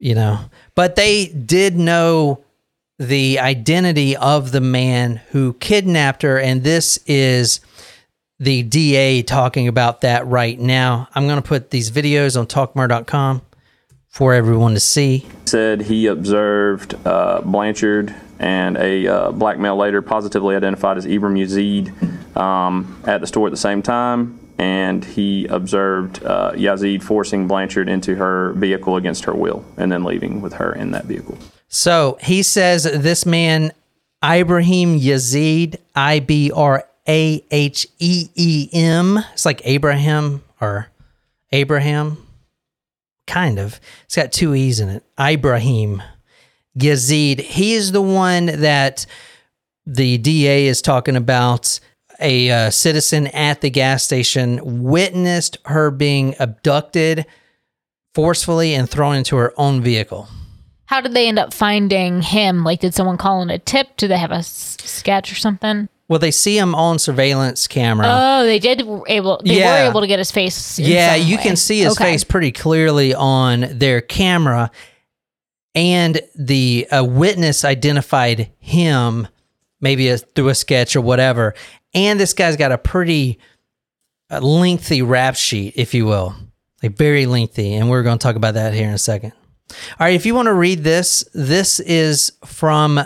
You 0.00 0.16
know. 0.16 0.40
But 0.74 0.96
they 0.96 1.26
did 1.26 1.76
know 1.76 2.42
the 2.98 3.38
identity 3.38 4.16
of 4.16 4.50
the 4.50 4.60
man 4.60 5.20
who 5.30 5.52
kidnapped 5.52 6.22
her 6.22 6.40
and 6.40 6.64
this 6.64 6.98
is 7.06 7.60
the 8.40 8.64
DA 8.64 9.22
talking 9.22 9.68
about 9.68 10.00
that 10.00 10.26
right 10.26 10.58
now. 10.58 11.06
I'm 11.14 11.28
going 11.28 11.40
to 11.40 11.48
put 11.48 11.70
these 11.70 11.92
videos 11.92 12.36
on 12.36 12.48
talkmurder.com 12.48 13.42
for 14.14 14.32
everyone 14.32 14.74
to 14.74 14.80
see. 14.80 15.26
Said 15.44 15.80
he 15.80 16.06
observed 16.06 16.94
uh, 17.04 17.40
Blanchard 17.40 18.14
and 18.38 18.76
a 18.76 19.08
uh, 19.08 19.32
black 19.32 19.58
male 19.58 19.76
later 19.76 20.02
positively 20.02 20.54
identified 20.54 20.96
as 20.96 21.04
Ibraheem 21.04 21.34
Yazeed 21.36 22.36
um, 22.36 23.02
at 23.08 23.20
the 23.20 23.26
store 23.26 23.48
at 23.48 23.50
the 23.50 23.56
same 23.56 23.82
time. 23.82 24.38
And 24.56 25.04
he 25.04 25.46
observed 25.46 26.22
uh, 26.22 26.52
Yazeed 26.52 27.02
forcing 27.02 27.48
Blanchard 27.48 27.88
into 27.88 28.14
her 28.14 28.52
vehicle 28.52 28.94
against 28.94 29.24
her 29.24 29.34
will 29.34 29.64
and 29.76 29.90
then 29.90 30.04
leaving 30.04 30.40
with 30.40 30.52
her 30.54 30.72
in 30.72 30.92
that 30.92 31.06
vehicle. 31.06 31.36
So 31.66 32.16
he 32.22 32.44
says 32.44 32.84
this 32.84 33.26
man, 33.26 33.72
Ibraheem 34.22 34.96
Yazeed, 34.96 35.78
I 35.96 36.20
B 36.20 36.52
R 36.54 36.84
A 37.08 37.44
H 37.50 37.88
E 37.98 38.28
E 38.36 38.68
M, 38.72 39.18
it's 39.32 39.44
like 39.44 39.60
Abraham 39.64 40.44
or 40.60 40.88
Abraham, 41.50 42.23
kind 43.26 43.58
of. 43.58 43.80
It's 44.04 44.16
got 44.16 44.32
two 44.32 44.54
E's 44.54 44.80
in 44.80 44.88
it. 44.88 45.04
Ibraheem 45.18 46.02
Yazeed. 46.78 47.40
He 47.40 47.74
is 47.74 47.92
the 47.92 48.02
one 48.02 48.46
that 48.46 49.06
the 49.86 50.18
DA 50.18 50.66
is 50.66 50.82
talking 50.82 51.16
about. 51.16 51.78
A 52.20 52.48
uh, 52.50 52.70
citizen 52.70 53.26
at 53.28 53.60
the 53.60 53.70
gas 53.70 54.04
station 54.04 54.82
witnessed 54.84 55.58
her 55.64 55.90
being 55.90 56.36
abducted 56.38 57.26
forcefully 58.14 58.72
and 58.72 58.88
thrown 58.88 59.16
into 59.16 59.36
her 59.36 59.52
own 59.56 59.82
vehicle. 59.82 60.28
How 60.86 61.00
did 61.00 61.12
they 61.14 61.26
end 61.26 61.40
up 61.40 61.52
finding 61.52 62.22
him? 62.22 62.62
Like, 62.62 62.80
did 62.80 62.94
someone 62.94 63.16
call 63.16 63.42
in 63.42 63.50
a 63.50 63.58
tip? 63.58 63.96
Do 63.96 64.06
they 64.06 64.18
have 64.18 64.30
a 64.30 64.36
s- 64.36 64.76
sketch 64.84 65.32
or 65.32 65.34
something? 65.34 65.88
Well, 66.14 66.20
they 66.20 66.30
see 66.30 66.56
him 66.56 66.76
on 66.76 67.00
surveillance 67.00 67.66
camera. 67.66 68.06
Oh, 68.08 68.44
they 68.46 68.60
did 68.60 68.82
able. 69.08 69.40
They 69.44 69.58
Yeah. 69.58 69.82
were 69.82 69.90
able 69.90 70.00
to 70.00 70.06
get 70.06 70.20
his 70.20 70.30
face. 70.30 70.78
yeah, 70.78 71.16
you 71.16 71.38
way. 71.38 71.42
can 71.42 71.56
see 71.56 71.80
his 71.80 71.94
Okay. 71.94 72.04
face 72.12 72.22
pretty 72.22 72.52
clearly 72.52 73.12
on 73.12 73.66
their 73.72 74.00
camera, 74.00 74.70
and 75.74 76.20
the 76.36 76.86
uh, 76.92 77.02
witness 77.02 77.64
identified 77.64 78.48
him, 78.60 79.26
maybe 79.80 80.08
a, 80.08 80.18
through 80.18 80.50
a 80.50 80.54
sketch 80.54 80.94
or 80.94 81.00
whatever. 81.00 81.52
And 81.94 82.20
this 82.20 82.32
guy's 82.32 82.54
got 82.54 82.70
a 82.70 82.78
pretty 82.78 83.40
uh, 84.30 84.38
lengthy 84.38 85.02
rap 85.02 85.34
sheet, 85.34 85.72
if 85.74 85.94
you 85.94 86.06
will, 86.06 86.36
like 86.80 86.96
very 86.96 87.26
lengthy, 87.26 87.74
and 87.74 87.90
we're 87.90 88.04
going 88.04 88.18
to 88.18 88.22
talk 88.22 88.36
about 88.36 88.54
that 88.54 88.72
here 88.72 88.86
in 88.86 88.94
a 88.94 88.98
second. 88.98 89.32
All 89.72 90.06
right, 90.06 90.14
if 90.14 90.26
you 90.26 90.36
want 90.36 90.46
to 90.46 90.54
read 90.54 90.84
this, 90.84 91.24
this 91.34 91.80
is 91.80 92.30
from 92.44 93.00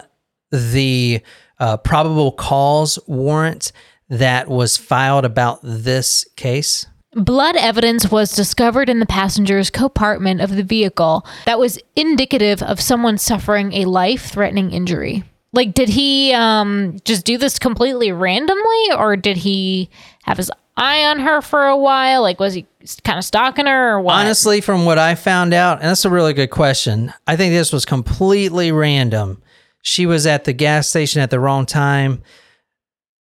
the 0.52 1.22
uh, 1.60 1.76
probable 1.76 2.32
cause 2.32 2.98
warrant 3.06 3.72
that 4.08 4.48
was 4.48 4.76
filed 4.76 5.24
about 5.24 5.60
this 5.62 6.26
case. 6.36 6.86
Blood 7.14 7.56
evidence 7.56 8.10
was 8.10 8.32
discovered 8.32 8.88
in 8.88 9.00
the 9.00 9.06
passenger's 9.06 9.70
compartment 9.70 10.40
of 10.40 10.54
the 10.54 10.62
vehicle 10.62 11.26
that 11.46 11.58
was 11.58 11.78
indicative 11.96 12.62
of 12.62 12.80
someone 12.80 13.18
suffering 13.18 13.72
a 13.72 13.86
life-threatening 13.86 14.72
injury. 14.72 15.24
Like, 15.52 15.72
did 15.72 15.88
he 15.88 16.32
um, 16.34 16.98
just 17.04 17.24
do 17.24 17.38
this 17.38 17.58
completely 17.58 18.12
randomly, 18.12 18.92
or 18.96 19.16
did 19.16 19.38
he 19.38 19.88
have 20.24 20.36
his 20.36 20.50
eye 20.76 21.06
on 21.06 21.18
her 21.20 21.40
for 21.40 21.64
a 21.64 21.76
while? 21.76 22.20
Like, 22.20 22.38
was 22.38 22.52
he 22.52 22.66
kind 23.02 23.18
of 23.18 23.24
stalking 23.24 23.64
her, 23.66 23.94
or 23.94 24.00
what? 24.00 24.14
Honestly, 24.14 24.60
from 24.60 24.84
what 24.84 24.98
I 24.98 25.14
found 25.14 25.54
out, 25.54 25.78
and 25.80 25.88
that's 25.88 26.04
a 26.04 26.10
really 26.10 26.34
good 26.34 26.50
question, 26.50 27.12
I 27.26 27.36
think 27.36 27.52
this 27.52 27.72
was 27.72 27.86
completely 27.86 28.70
random. 28.70 29.42
She 29.82 30.06
was 30.06 30.26
at 30.26 30.44
the 30.44 30.52
gas 30.52 30.88
station 30.88 31.22
at 31.22 31.30
the 31.30 31.40
wrong 31.40 31.66
time, 31.66 32.22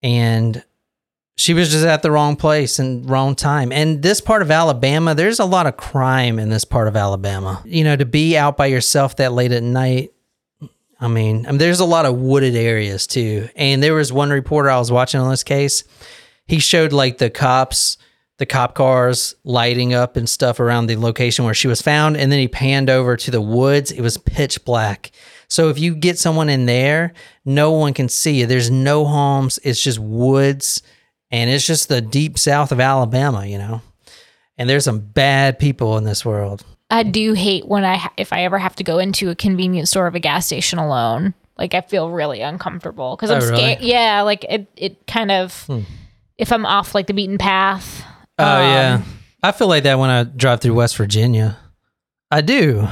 and 0.01 0.63
she 1.37 1.53
was 1.53 1.69
just 1.69 1.85
at 1.85 2.01
the 2.01 2.11
wrong 2.11 2.35
place 2.35 2.79
and 2.79 3.09
wrong 3.09 3.35
time. 3.35 3.71
And 3.71 4.01
this 4.01 4.21
part 4.21 4.41
of 4.41 4.51
Alabama, 4.51 5.13
there's 5.15 5.39
a 5.39 5.45
lot 5.45 5.67
of 5.67 5.75
crime 5.75 6.39
in 6.39 6.49
this 6.49 6.63
part 6.63 6.87
of 6.87 6.95
Alabama. 6.95 7.61
You 7.65 7.83
know, 7.83 7.95
to 7.95 8.05
be 8.05 8.37
out 8.37 8.55
by 8.55 8.67
yourself 8.67 9.17
that 9.17 9.33
late 9.33 9.51
at 9.51 9.63
night. 9.63 10.11
I 10.99 11.09
mean, 11.09 11.45
I 11.45 11.51
mean, 11.51 11.57
there's 11.57 11.81
a 11.81 11.85
lot 11.85 12.05
of 12.05 12.15
wooded 12.15 12.55
areas 12.55 13.05
too. 13.05 13.49
And 13.55 13.83
there 13.83 13.93
was 13.93 14.13
one 14.13 14.29
reporter 14.29 14.69
I 14.69 14.79
was 14.79 14.91
watching 14.91 15.19
on 15.19 15.29
this 15.29 15.43
case. 15.43 15.83
He 16.47 16.59
showed 16.59 16.93
like 16.93 17.17
the 17.17 17.29
cops, 17.29 17.97
the 18.37 18.45
cop 18.45 18.75
cars 18.75 19.35
lighting 19.43 19.93
up 19.93 20.15
and 20.15 20.29
stuff 20.29 20.61
around 20.61 20.87
the 20.87 20.95
location 20.95 21.43
where 21.43 21.53
she 21.53 21.67
was 21.67 21.81
found. 21.81 22.15
And 22.15 22.31
then 22.31 22.39
he 22.39 22.47
panned 22.47 22.89
over 22.89 23.17
to 23.17 23.31
the 23.31 23.41
woods. 23.41 23.91
It 23.91 24.01
was 24.01 24.17
pitch 24.17 24.63
black. 24.63 25.11
So 25.47 25.69
if 25.69 25.79
you 25.79 25.95
get 25.95 26.17
someone 26.19 26.49
in 26.49 26.65
there, 26.65 27.13
no 27.45 27.71
one 27.71 27.93
can 27.93 28.09
see 28.09 28.39
you. 28.39 28.45
There's 28.45 28.71
no 28.71 29.05
homes. 29.05 29.59
It's 29.63 29.81
just 29.81 29.99
woods. 29.99 30.81
And 31.31 31.49
it's 31.49 31.65
just 31.65 31.89
the 31.89 32.01
deep 32.01 32.37
south 32.37 32.71
of 32.71 32.79
Alabama, 32.79 33.45
you 33.45 33.57
know? 33.57 33.81
And 34.57 34.69
there's 34.69 34.85
some 34.85 34.99
bad 34.99 35.59
people 35.59 35.97
in 35.97 36.03
this 36.03 36.23
world. 36.23 36.63
I 36.89 37.03
do 37.03 37.33
hate 37.33 37.67
when 37.67 37.83
I 37.83 37.95
ha- 37.95 38.13
if 38.15 38.31
I 38.31 38.43
ever 38.43 38.57
have 38.59 38.75
to 38.77 38.83
go 38.83 38.99
into 38.99 39.29
a 39.29 39.35
convenience 39.35 39.89
store 39.89 40.07
of 40.07 40.15
a 40.15 40.19
gas 40.19 40.45
station 40.45 40.77
alone. 40.79 41.33
Like 41.57 41.73
I 41.73 41.81
feel 41.81 42.09
really 42.11 42.41
uncomfortable 42.41 43.15
because 43.15 43.31
I'm 43.31 43.41
Oh, 43.41 43.45
really? 43.47 43.55
scared. 43.73 43.81
Yeah, 43.81 44.21
like 44.21 44.43
it 44.45 44.67
it 44.77 45.07
kind 45.07 45.31
of 45.31 45.67
if 46.37 46.51
I'm 46.51 46.65
off 46.65 46.93
like 46.93 47.07
the 47.07 47.13
beaten 47.13 47.37
path. 47.37 48.03
Oh 48.37 48.43
um, 48.45 48.61
yeah, 48.61 49.01
I 49.41 49.51
feel 49.51 49.67
like 49.67 49.83
that 49.83 49.97
when 49.97 50.09
I 50.09 50.23
drive 50.25 50.61
through 50.61 50.75
West 50.75 50.95
Virginia. 50.97 51.57
I 52.29 52.41
do. 52.41 52.87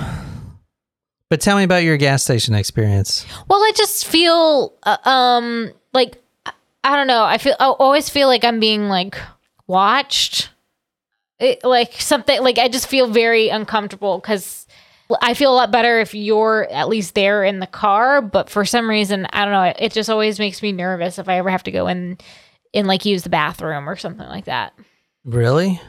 But 1.29 1.41
tell 1.41 1.57
me 1.57 1.63
about 1.63 1.83
your 1.83 1.97
gas 1.97 2.23
station 2.23 2.53
experience. 2.53 3.25
Well, 3.47 3.59
I 3.59 3.71
just 3.75 4.05
feel 4.05 4.73
uh, 4.83 4.97
um 5.09 5.71
like 5.93 6.21
I- 6.45 6.51
I 6.83 6.95
don't 6.95 7.07
know. 7.07 7.23
I 7.23 7.37
feel 7.37 7.55
I 7.59 7.67
always 7.69 8.09
feel 8.09 8.27
like 8.27 8.43
I'm 8.43 8.59
being 8.59 8.87
like 8.89 9.17
watched. 9.67 10.49
It, 11.39 11.63
like 11.63 11.93
something 11.99 12.41
like 12.41 12.57
I 12.57 12.67
just 12.69 12.87
feel 12.87 13.07
very 13.07 13.49
uncomfortable 13.49 14.19
because 14.19 14.65
I 15.21 15.33
feel 15.33 15.51
a 15.51 15.55
lot 15.55 15.71
better 15.71 15.99
if 15.99 16.13
you're 16.13 16.67
at 16.71 16.87
least 16.87 17.15
there 17.15 17.43
in 17.43 17.59
the 17.59 17.67
car. 17.67 18.21
But 18.21 18.49
for 18.49 18.63
some 18.63 18.89
reason, 18.89 19.25
I 19.33 19.43
don't 19.43 19.53
know. 19.53 19.63
It, 19.63 19.77
it 19.79 19.91
just 19.91 20.09
always 20.09 20.39
makes 20.39 20.61
me 20.61 20.71
nervous 20.71 21.19
if 21.19 21.27
I 21.27 21.37
ever 21.39 21.49
have 21.49 21.63
to 21.63 21.71
go 21.71 21.87
in 21.87 22.17
and 22.73 22.87
like 22.87 23.03
use 23.05 23.23
the 23.23 23.29
bathroom 23.29 23.89
or 23.89 23.95
something 23.95 24.27
like 24.27 24.45
that. 24.45 24.73
Really? 25.25 25.81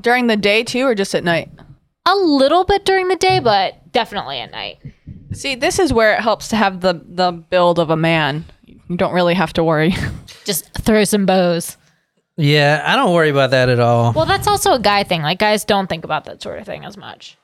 During 0.00 0.26
the 0.26 0.36
day 0.36 0.64
too, 0.64 0.82
or 0.86 0.94
just 0.94 1.14
at 1.14 1.24
night? 1.24 1.50
A 2.08 2.16
little 2.16 2.64
bit 2.64 2.86
during 2.86 3.08
the 3.08 3.16
day, 3.16 3.38
but 3.38 3.92
definitely 3.92 4.38
at 4.38 4.50
night. 4.50 4.78
See, 5.32 5.54
this 5.54 5.78
is 5.78 5.92
where 5.92 6.14
it 6.14 6.20
helps 6.20 6.48
to 6.48 6.56
have 6.56 6.80
the 6.80 6.94
the 7.06 7.32
build 7.32 7.78
of 7.78 7.90
a 7.90 7.96
man. 7.96 8.46
You 8.64 8.96
don't 8.96 9.12
really 9.12 9.34
have 9.34 9.52
to 9.54 9.64
worry. 9.64 9.94
Just 10.46 10.72
throw 10.72 11.04
some 11.04 11.26
bows. 11.26 11.76
Yeah, 12.38 12.82
I 12.86 12.96
don't 12.96 13.12
worry 13.12 13.28
about 13.28 13.50
that 13.50 13.68
at 13.68 13.78
all. 13.80 14.12
Well, 14.14 14.24
that's 14.24 14.46
also 14.46 14.72
a 14.72 14.78
guy 14.80 15.02
thing. 15.04 15.20
Like 15.20 15.38
guys 15.38 15.64
don't 15.64 15.86
think 15.86 16.04
about 16.04 16.24
that 16.24 16.40
sort 16.40 16.58
of 16.60 16.64
thing 16.66 16.84
as 16.84 16.96
much. 16.96 17.36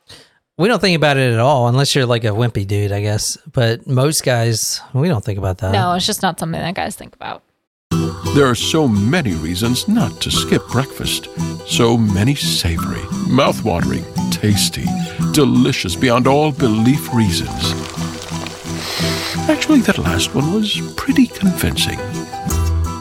We 0.56 0.68
don't 0.68 0.80
think 0.80 0.96
about 0.96 1.16
it 1.18 1.32
at 1.34 1.40
all 1.40 1.66
unless 1.68 1.94
you're 1.94 2.06
like 2.06 2.24
a 2.24 2.28
wimpy 2.28 2.66
dude, 2.66 2.92
I 2.92 3.00
guess. 3.02 3.36
But 3.52 3.86
most 3.86 4.24
guys, 4.24 4.80
we 4.94 5.08
don't 5.08 5.24
think 5.24 5.38
about 5.38 5.58
that. 5.58 5.72
No, 5.72 5.92
it's 5.94 6.06
just 6.06 6.22
not 6.22 6.38
something 6.40 6.60
that 6.60 6.74
guys 6.74 6.94
think 6.96 7.14
about. 7.16 7.42
There 8.34 8.46
are 8.46 8.54
so 8.54 8.88
many 8.88 9.34
reasons 9.34 9.88
not 9.88 10.20
to 10.22 10.30
skip 10.30 10.66
breakfast. 10.68 11.28
So 11.68 11.96
many 11.96 12.34
savory, 12.34 13.02
mouth-watering, 13.28 14.04
tasty, 14.44 14.84
delicious 15.32 15.96
beyond 15.96 16.26
all 16.26 16.52
belief 16.52 17.14
reasons. 17.14 17.72
Actually, 19.48 19.80
that 19.80 19.96
last 19.96 20.34
one 20.34 20.52
was 20.52 20.82
pretty 20.96 21.26
convincing. 21.26 21.98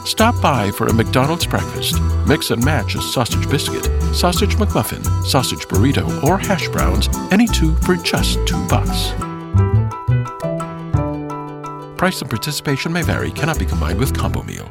Stop 0.06 0.40
by 0.40 0.70
for 0.70 0.86
a 0.86 0.94
McDonald's 0.94 1.44
breakfast. 1.44 2.00
Mix 2.26 2.50
and 2.50 2.64
match 2.64 2.94
a 2.94 3.02
sausage 3.02 3.46
biscuit, 3.50 3.84
sausage 4.14 4.56
McMuffin, 4.56 5.04
sausage 5.26 5.68
burrito, 5.68 6.06
or 6.24 6.38
hash 6.38 6.66
browns, 6.68 7.10
any 7.30 7.46
two 7.46 7.76
for 7.82 7.96
just 7.96 8.38
two 8.46 8.66
bucks. 8.68 9.10
Price 11.98 12.22
and 12.22 12.30
participation 12.30 12.90
may 12.90 13.02
vary, 13.02 13.30
cannot 13.30 13.58
be 13.58 13.66
combined 13.66 13.98
with 13.98 14.16
combo 14.16 14.42
meal. 14.44 14.70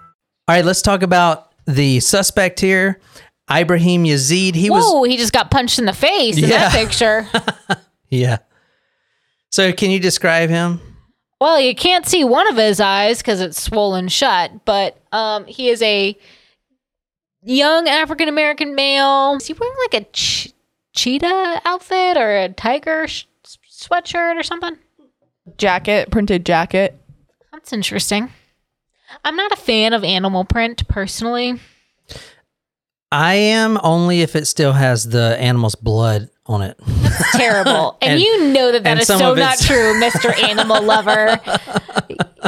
All 0.51 0.57
right, 0.57 0.65
let's 0.65 0.81
talk 0.81 1.01
about 1.01 1.49
the 1.65 2.01
suspect 2.01 2.59
here, 2.59 2.99
Ibraheem 3.49 4.03
Yazeed. 4.05 4.53
He 4.53 4.69
Whoa, 4.69 4.99
was 4.99 5.07
he 5.09 5.15
just 5.15 5.31
got 5.31 5.49
punched 5.49 5.79
in 5.79 5.85
the 5.85 5.93
face 5.93 6.35
in 6.35 6.43
Yeah. 6.43 6.67
that 6.67 6.73
picture. 6.73 7.25
yeah. 8.09 8.39
So 9.49 9.71
can 9.71 9.91
you 9.91 9.99
describe 10.01 10.49
him? 10.49 10.81
well, 11.39 11.57
you 11.57 11.73
can't 11.73 12.05
see 12.05 12.25
one 12.25 12.49
of 12.49 12.57
his 12.57 12.81
eyes 12.81 13.19
because 13.19 13.39
it's 13.39 13.61
swollen 13.61 14.09
shut, 14.09 14.65
but 14.65 14.97
um, 15.13 15.45
he 15.45 15.69
is 15.69 15.81
a 15.83 16.17
young 17.41 17.87
African 17.87 18.27
American 18.27 18.75
male. 18.75 19.35
Is 19.35 19.47
he 19.47 19.53
wearing 19.53 19.73
like 19.89 20.01
a 20.01 20.05
ch- 20.11 20.51
cheetah 20.93 21.61
outfit 21.63 22.17
or 22.17 22.35
a 22.35 22.49
tiger 22.49 23.07
sh- 23.07 23.23
sweatshirt 23.71 24.37
or 24.37 24.43
something? 24.43 24.75
Jacket, 25.57 26.11
printed 26.11 26.45
jacket. 26.45 27.01
That's 27.53 27.71
interesting. 27.71 28.29
I'm 29.23 29.35
not 29.35 29.51
a 29.51 29.55
fan 29.57 29.93
of 29.93 30.03
animal 30.03 30.45
print 30.45 30.87
personally. 30.87 31.59
I 33.11 33.33
am 33.35 33.77
only 33.83 34.21
if 34.21 34.35
it 34.35 34.45
still 34.45 34.71
has 34.71 35.03
the 35.03 35.35
animal's 35.37 35.75
blood 35.75 36.29
on 36.45 36.61
it. 36.61 36.77
It's 36.87 37.31
terrible. 37.37 37.97
and, 38.01 38.13
And- 38.13 38.21
you 38.21 38.47
know 38.53 38.71
that 38.71 38.83
that 38.83 38.99
is 38.99 39.07
so 39.07 39.33
not 39.33 39.57
true, 39.59 39.93
Mr. 40.01 40.31
Animal 40.43 40.81
Lover. 40.83 41.39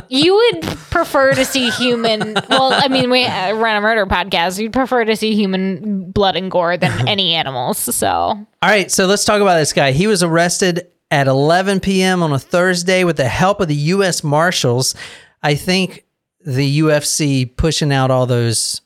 You 0.10 0.36
would 0.36 0.62
prefer 0.89 1.34
to 1.34 1.43
see 1.46 1.70
human. 1.72 2.36
Well, 2.50 2.72
I 2.74 2.88
mean, 2.88 3.10
we 3.10 3.25
uh, 3.25 3.53
run 3.55 3.75
a 3.75 3.82
murder 3.82 4.05
podcast. 4.05 4.60
You'd 4.60 4.74
prefer 4.74 5.03
to 5.05 5.15
see 5.17 5.36
human 5.36 6.12
blood 6.12 6.36
and 6.38 6.50
gore 6.50 6.77
than 6.77 7.08
any 7.10 7.34
animals. 7.34 7.77
So 7.77 8.08
All 8.08 8.46
right, 8.62 8.89
so 8.89 9.05
let's 9.05 9.25
talk 9.25 9.41
about 9.41 9.58
this 9.58 9.74
guy. 9.74 9.91
He 9.91 10.08
was 10.08 10.24
arrested 10.24 10.88
at 11.12 11.27
11 11.27 11.82
p.m. 11.82 12.24
on 12.24 12.32
a 12.32 12.39
Thursday 12.39 13.03
with 13.03 13.17
the 13.17 13.27
help 13.27 13.60
of 13.60 13.67
the 13.67 13.75
U.S. 13.75 14.24
Marshals. 14.24 14.96
I 15.43 15.55
think 15.55 16.02
the 16.46 16.80
UFC 16.80 17.56
pushing 17.56 17.92
out 17.92 18.12
all 18.12 18.26
those 18.26 18.82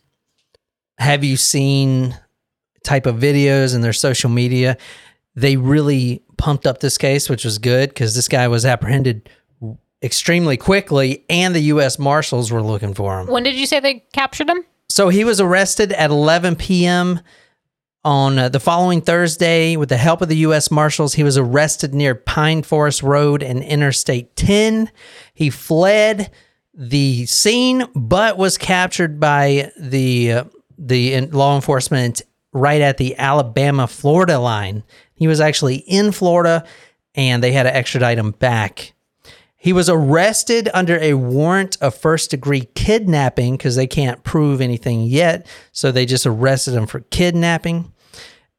have 0.99 1.23
you 1.23 1.37
seen 1.37 2.17
type 2.83 3.05
of 3.05 3.17
videos 3.17 3.75
in 3.75 3.81
their 3.81 3.93
social 3.93 4.29
media. 4.29 4.77
They 5.35 5.57
really 5.57 6.23
pumped 6.37 6.65
up 6.65 6.79
this 6.79 6.97
case, 6.97 7.29
which 7.29 7.43
was 7.43 7.57
good 7.57 7.89
because 7.89 8.15
this 8.15 8.27
guy 8.27 8.47
was 8.47 8.65
apprehended 8.65 9.29
extremely 10.01 10.57
quickly 10.57 11.25
and 11.29 11.53
the 11.53 11.61
U.S. 11.61 11.99
Marshals 11.99 12.51
were 12.51 12.61
looking 12.61 12.93
for 12.93 13.19
him. 13.19 13.27
when 13.27 13.43
did 13.43 13.55
you 13.55 13.65
say 13.65 13.79
they 13.79 14.05
captured 14.13 14.49
him? 14.49 14.63
So 14.89 15.09
he 15.09 15.23
was 15.23 15.41
arrested 15.41 15.91
at 15.91 16.11
11 16.11 16.55
p.m. 16.55 17.19
on 18.03 18.39
uh, 18.39 18.49
the 18.49 18.59
following 18.59 19.01
Thursday 19.01 19.75
with 19.75 19.89
the 19.89 19.97
help 19.97 20.21
of 20.21 20.29
the 20.29 20.37
U.S. 20.37 20.71
Marshals. 20.71 21.15
He 21.15 21.23
was 21.23 21.37
arrested 21.37 21.93
near 21.93 22.15
Pine 22.15 22.63
Forest 22.63 23.03
Road 23.03 23.43
and 23.43 23.61
Interstate 23.63 24.35
10. 24.35 24.91
He 25.33 25.49
fled 25.49 26.31
the 26.77 27.25
scene, 27.25 27.85
but 27.95 28.37
was 28.37 28.57
captured 28.57 29.19
by 29.19 29.71
the 29.77 30.31
uh, 30.31 30.43
the 30.77 31.19
law 31.27 31.55
enforcement 31.55 32.21
right 32.53 32.81
at 32.81 32.97
the 32.97 33.17
Alabama 33.17 33.87
Florida 33.87 34.37
line. 34.37 34.83
He 35.15 35.27
was 35.27 35.41
actually 35.41 35.77
in 35.77 36.11
Florida, 36.11 36.65
and 37.15 37.43
they 37.43 37.51
had 37.51 37.63
to 37.63 37.75
extradite 37.75 38.19
him 38.19 38.31
back. 38.31 38.93
He 39.55 39.73
was 39.73 39.89
arrested 39.89 40.69
under 40.73 40.99
a 40.99 41.15
warrant 41.15 41.77
of 41.81 41.95
first 41.95 42.29
degree 42.29 42.69
kidnapping 42.75 43.57
because 43.57 43.75
they 43.75 43.87
can't 43.87 44.23
prove 44.23 44.61
anything 44.61 45.01
yet. 45.01 45.47
So 45.71 45.91
they 45.91 46.05
just 46.05 46.27
arrested 46.27 46.75
him 46.75 46.85
for 46.85 46.99
kidnapping. 46.99 47.91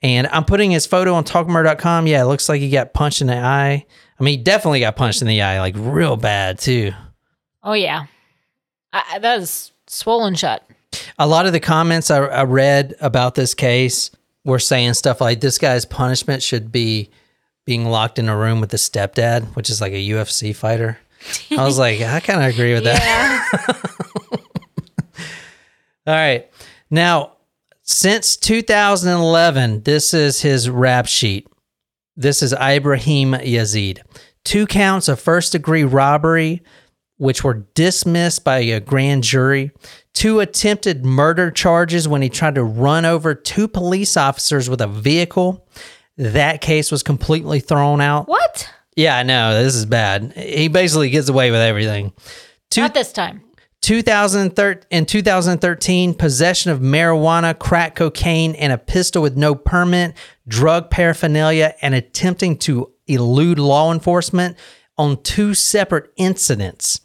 And 0.03 0.27
I'm 0.27 0.45
putting 0.45 0.73
his 0.73 0.87
photo 0.87 1.15
on 1.15 1.25
talkmurder.com. 1.25 2.09
Yeah, 2.09 2.23
it 2.23 2.27
looks 2.27 2.49
like 2.49 2.61
he 2.61 2.69
got 2.69 2.95
punched 2.95 3.21
in 3.21 3.29
the 3.29 3.39
eye. 3.39 3.87
I 4.19 4.23
mean, 4.23 4.39
he 4.39 4.45
definitely 4.45 4.81
got 4.81 4.97
punched 4.97 5.23
in 5.23 5.29
the 5.29 5.41
eye, 5.41 5.61
like 5.61 5.75
real 5.77 6.17
bad, 6.17 6.59
too. 6.59 6.93
Oh 7.69 7.75
yeah, 7.75 8.07
I, 8.95 9.19
that 9.19 9.41
is 9.41 9.73
swollen 9.89 10.35
shut. 10.35 10.67
A 11.19 11.29
lot 11.29 11.45
of 11.45 11.53
the 11.53 11.61
comments 11.61 12.11
I, 12.11 12.25
I 12.25 12.45
read 12.45 12.95
about 12.99 13.35
this 13.35 13.53
case 13.53 14.11
were 14.43 14.59
saying 14.59 14.95
stuff 14.95 15.21
like 15.21 15.43
this 15.43 15.59
guy's 15.59 15.85
punishment 15.85 16.43
should 16.43 16.73
be 16.73 17.11
being 17.67 17.85
locked 17.85 18.19
in 18.19 18.31
a 18.31 18.35
room 18.35 18.63
with 18.63 18.71
the 18.71 18.79
stepdad, 18.79 19.55
which 19.55 19.69
is 19.69 19.83
like 19.83 19.93
a 19.93 20.09
UFC 20.09 20.57
fighter. 20.57 20.99
I 21.51 21.63
was 21.63 21.79
like, 21.79 22.01
I 22.01 22.21
kind 22.21 22.43
of 22.43 22.49
agree 22.55 22.73
with 22.73 22.85
that. 22.85 24.17
All 26.07 26.15
right. 26.15 26.49
Now, 26.89 27.37
since 27.83 28.39
2011, 28.39 29.83
this 29.83 30.15
is 30.15 30.41
his 30.41 30.71
rap 30.71 31.05
sheet. 31.05 31.47
This 32.17 32.43
is 32.43 32.55
Ibraheem 32.55 33.33
Yazeed. 33.45 33.99
Two 34.43 34.67
counts 34.67 35.07
of 35.07 35.21
first 35.21 35.53
degree 35.53 35.85
robbery, 35.85 36.63
which 37.19 37.45
were 37.45 37.67
dismissed 37.75 38.45
by 38.45 38.59
a 38.61 38.81
grand 38.81 39.23
jury. 39.23 39.71
Two 40.15 40.41
attempted 40.41 41.05
murder 41.05 41.51
charges 41.51 42.09
when 42.09 42.23
he 42.23 42.29
tried 42.29 42.55
to 42.57 42.65
run 42.65 43.05
over 43.05 43.35
two 43.35 43.69
police 43.69 44.17
officers 44.17 44.71
with 44.71 44.81
a 44.81 44.89
vehicle. 44.89 45.67
That 46.17 46.61
case 46.61 46.91
was 46.91 47.03
completely 47.03 47.61
thrown 47.61 48.01
out. 48.01 48.27
What? 48.27 48.69
Yeah, 48.97 49.17
I 49.19 49.23
know. 49.23 49.63
This 49.63 49.77
is 49.77 49.87
bad. 49.87 50.33
He 50.33 50.67
basically 50.69 51.11
gets 51.11 51.29
away 51.29 51.51
with 51.53 51.61
everything. 51.61 52.13
Two, 52.71 52.81
Not 52.81 52.95
this 52.95 53.13
time. 53.13 53.43
2013 53.81 54.87
in 54.91 55.07
2013 55.07 56.15
possession 56.15 56.73
of 56.73 56.81
marijuana 56.81 57.57
crack 57.57 57.95
cocaine 57.95 58.55
and 58.57 58.73
a 58.73 58.79
pistol 58.79 59.23
with 59.23 59.37
no 59.37 59.55
permit 59.55 60.15
drug 60.49 60.91
paraphernalia 60.91 61.75
and 61.81 61.95
attempting 61.95 62.57
to 62.59 62.93
elude 63.07 63.59
law 63.59 63.93
enforcement 63.93 64.57
on 64.99 65.23
two 65.23 65.55
separate 65.55 66.13
incidents 66.17 67.01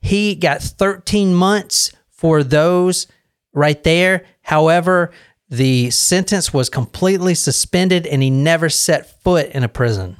he 0.00 0.34
got 0.34 0.60
13 0.62 1.34
months 1.34 1.90
for 2.10 2.42
those 2.44 3.06
right 3.52 3.82
there 3.84 4.24
however 4.42 5.10
the 5.48 5.90
sentence 5.90 6.52
was 6.52 6.68
completely 6.68 7.34
suspended 7.34 8.06
and 8.06 8.22
he 8.22 8.30
never 8.30 8.68
set 8.68 9.20
foot 9.22 9.48
in 9.50 9.64
a 9.64 9.68
prison 9.68 10.16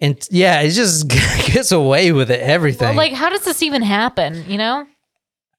and 0.00 0.26
yeah 0.30 0.62
he 0.62 0.70
just 0.70 1.08
gets 1.52 1.72
away 1.72 2.12
with 2.12 2.30
it 2.30 2.40
everything 2.40 2.88
Well, 2.88 2.96
like, 2.96 3.12
how 3.12 3.28
does 3.28 3.44
this 3.44 3.62
even 3.62 3.82
happen? 3.82 4.44
You 4.48 4.58
know? 4.58 4.86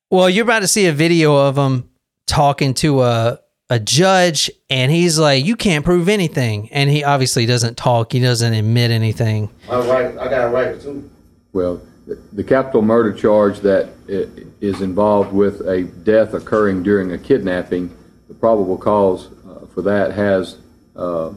well, 0.10 0.30
you're 0.30 0.44
about 0.44 0.60
to 0.62 0.68
see 0.68 0.86
a 0.88 0.94
video 0.94 1.36
of 1.36 1.58
him 1.58 1.90
talking 2.28 2.74
to 2.76 3.02
a 3.04 3.40
a 3.70 3.80
judge, 3.80 4.52
and 4.70 4.92
he's 4.92 5.18
like, 5.18 5.44
"You 5.46 5.56
can't 5.56 5.84
prove 5.84 6.08
anything," 6.08 6.70
and 6.72 6.90
he 6.90 7.04
obviously 7.04 7.46
doesn't 7.46 7.78
talk. 7.78 8.12
He 8.14 8.20
doesn't 8.20 8.54
admit 8.54 8.92
anything. 8.92 9.50
My 9.68 9.78
right, 9.88 10.18
I 10.18 10.28
got 10.30 10.48
a 10.48 10.50
right 10.50 10.80
too. 10.80 11.10
Well, 11.54 11.82
the- 12.08 12.20
the 12.34 12.44
capital 12.44 12.82
murder 12.84 13.12
charge 13.12 13.62
that 13.62 13.90
is 14.08 14.82
involved 14.82 15.34
with 15.34 15.62
a 15.68 15.84
death 15.84 16.34
occurring 16.36 16.84
during 16.84 17.12
a 17.12 17.18
kidnapping, 17.18 17.90
the 18.28 18.36
probable 18.36 18.78
cause 18.78 19.30
uh, 19.50 19.66
for 19.74 19.82
that 19.82 20.12
has 20.12 20.58
uh, 20.96 21.32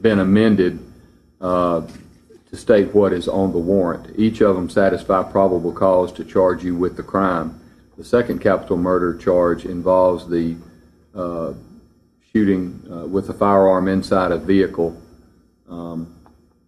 been 0.00 0.18
amended 0.20 0.78
uh, 1.40 1.82
to 2.50 2.56
state 2.56 2.94
what 2.94 3.12
is 3.12 3.26
on 3.26 3.50
the 3.52 3.58
warrant. 3.58 4.14
Each 4.16 4.40
of 4.40 4.54
them 4.54 4.68
satisfy 4.70 5.22
probable 5.24 5.72
cause 5.72 6.12
to 6.12 6.24
charge 6.24 6.62
you 6.64 6.76
with 6.76 6.96
the 6.96 7.02
crime. 7.02 7.58
The 7.96 8.04
second 8.04 8.40
capital 8.40 8.76
murder 8.76 9.16
charge 9.16 9.64
involves 9.64 10.28
the 10.28 10.56
uh, 11.14 11.52
shooting 12.32 12.82
uh, 12.90 13.06
with 13.06 13.28
a 13.28 13.34
firearm 13.34 13.86
inside 13.88 14.32
a 14.32 14.38
vehicle. 14.38 15.00
Um, 15.68 16.14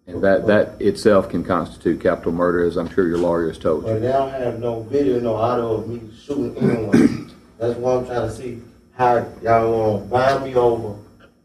and 0.07 0.23
that, 0.23 0.45
that 0.45 0.79
itself 0.79 1.29
can 1.29 1.43
constitute 1.43 1.99
capital 1.99 2.31
murder, 2.31 2.63
as 2.63 2.77
I'm 2.77 2.93
sure 2.93 3.07
your 3.07 3.17
lawyer 3.17 3.47
has 3.47 3.57
told 3.57 3.83
you. 3.83 3.93
But 3.93 4.01
they 4.01 4.11
don't 4.11 4.29
have 4.29 4.59
no 4.59 4.83
video, 4.83 5.19
no 5.19 5.35
audio 5.35 5.77
of 5.77 5.87
me 5.87 6.01
shooting 6.15 6.55
anyone. 6.57 7.33
That's 7.57 7.75
what 7.79 7.97
I'm 7.97 8.05
trying 8.05 8.27
to 8.27 8.31
see. 8.31 8.61
How 8.93 9.27
y'all 9.41 9.99
gonna 9.99 10.05
bind 10.05 10.43
me 10.45 10.55
over 10.55 10.99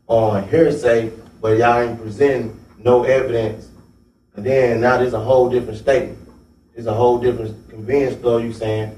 on 0.06 0.46
hearsay, 0.48 1.10
but 1.40 1.56
y'all 1.56 1.80
ain't 1.80 2.00
presenting 2.00 2.60
no 2.78 3.04
evidence. 3.04 3.68
And 4.36 4.44
then 4.44 4.80
now 4.82 4.98
there's 4.98 5.14
a 5.14 5.20
whole 5.20 5.48
different 5.48 5.78
statement. 5.78 6.18
There's 6.74 6.86
a 6.86 6.94
whole 6.94 7.18
different 7.18 7.68
convenience 7.70 8.18
store 8.18 8.40
you 8.40 8.52
saying. 8.52 8.96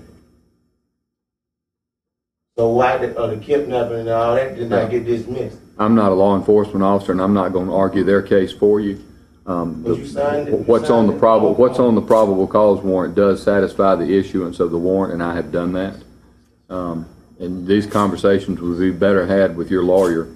So 2.57 2.69
why 2.69 2.99
the, 2.99 3.19
uh, 3.19 3.29
the 3.29 3.39
kidnapping 3.39 4.01
and 4.01 4.09
all 4.11 4.35
that 4.35 4.57
did 4.57 4.69
not 4.69 4.91
get 4.91 5.07
dismissed? 5.07 5.57
I'm 5.79 5.95
not 5.95 6.13
a 6.13 6.15
law 6.15 6.37
enforcement 6.37 6.83
officer, 6.83 7.13
and 7.13 7.21
I'm 7.21 7.33
not 7.33 7.53
going 7.55 7.67
to 7.69 7.73
argue 7.73 8.05
their 8.05 8.21
case 8.21 8.53
for 8.53 8.79
you. 8.79 9.03
Um, 9.47 9.83
But 9.83 9.97
you 9.97 10.07
signed 10.07 10.49
it- 10.49 10.53
you 10.53 10.57
What's 10.59 10.91
on 10.91 11.07
the 11.07 11.13
signed 11.13 11.17
it. 11.17 11.21
probable, 11.21 11.55
what's 11.55 11.79
on 11.79 11.95
the 11.95 12.03
probable 12.03 12.47
cause 12.47 12.81
warrant 12.83 13.15
does 13.15 13.43
satisfy 13.43 13.95
the 13.95 14.19
issuance 14.19 14.61
of 14.61 14.71
the 14.71 14.77
warrant, 14.79 15.15
and 15.15 15.23
I 15.23 15.35
have 15.35 15.51
done 15.51 15.73
that. 15.73 15.95
Um, 16.69 17.07
And 17.41 17.67
these 17.67 17.87
conversations 17.87 18.61
would 18.61 18.79
be 18.79 18.93
better 18.93 19.27
had 19.27 19.57
with 19.57 19.69
your 19.69 19.83
lawyer 19.83 20.29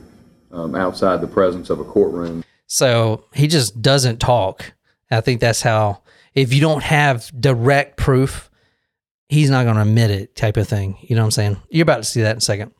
um, 0.50 0.74
outside 0.74 1.20
the 1.20 1.28
presence 1.28 1.70
of 1.70 1.78
a 1.78 1.84
courtroom. 1.84 2.42
So 2.66 3.24
he 3.32 3.46
just 3.46 3.80
doesn't 3.80 4.18
talk. 4.18 4.72
I 5.08 5.20
think 5.20 5.40
that's 5.40 5.62
how. 5.62 5.98
If 6.34 6.52
you 6.52 6.60
don't 6.60 6.82
have 6.82 7.30
direct 7.38 7.96
proof 7.96 8.45
he's 9.28 9.50
not 9.50 9.64
going 9.64 9.76
to 9.76 9.82
admit 9.82 10.10
it 10.10 10.36
type 10.36 10.56
of 10.56 10.68
thing. 10.68 10.96
You 11.00 11.16
know 11.16 11.22
what 11.22 11.26
I'm 11.26 11.30
saying? 11.32 11.56
You're 11.70 11.82
about 11.82 11.98
to 11.98 12.04
see 12.04 12.22
that 12.22 12.32
in 12.32 12.38
a 12.38 12.40
second. 12.40 12.72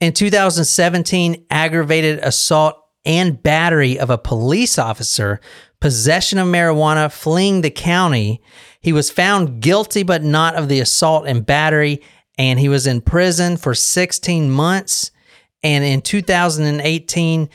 In 0.00 0.12
2017, 0.12 1.46
aggravated 1.50 2.18
assault 2.18 2.76
and 3.04 3.42
battery 3.42 3.98
of 3.98 4.10
a 4.10 4.18
police 4.18 4.78
officer, 4.78 5.40
possession 5.80 6.38
of 6.38 6.48
marijuana, 6.48 7.12
fleeing 7.12 7.60
the 7.60 7.70
county. 7.70 8.42
He 8.80 8.92
was 8.92 9.10
found 9.10 9.60
guilty, 9.60 10.02
but 10.02 10.22
not 10.22 10.56
of 10.56 10.68
the 10.68 10.80
assault 10.80 11.26
and 11.26 11.44
battery, 11.44 12.02
and 12.38 12.58
he 12.58 12.68
was 12.68 12.86
in 12.86 13.00
prison 13.00 13.56
for 13.56 13.74
16 13.74 14.50
months. 14.50 15.10
And 15.62 15.84
in 15.84 16.02
2018, 16.02 17.48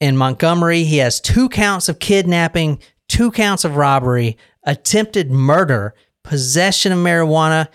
in 0.00 0.16
Montgomery, 0.16 0.84
he 0.84 0.98
has 0.98 1.20
two 1.20 1.48
counts 1.48 1.88
of 1.88 1.98
kidnapping, 1.98 2.78
two 3.08 3.30
counts 3.30 3.64
of 3.64 3.76
robbery, 3.76 4.36
attempted 4.62 5.30
murder, 5.30 5.94
possession 6.26 6.92
of 6.92 6.98
marijuana, 6.98 7.68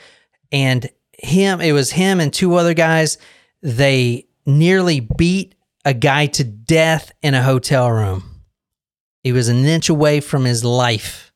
and 0.51 0.89
him. 1.17 1.61
It 1.61 1.71
was 1.71 1.91
him 1.91 2.19
and 2.19 2.33
two 2.33 2.55
other 2.55 2.73
guys. 2.73 3.17
They 3.61 4.27
nearly 4.45 4.99
beat 4.99 5.55
a 5.85 5.93
guy 5.93 6.27
to 6.27 6.43
death 6.43 7.11
in 7.21 7.33
a 7.33 7.43
hotel 7.43 7.91
room. 7.91 8.23
He 9.23 9.31
was 9.31 9.47
an 9.47 9.65
inch 9.65 9.89
away 9.89 10.19
from 10.19 10.45
his 10.45 10.63
life. 10.63 11.31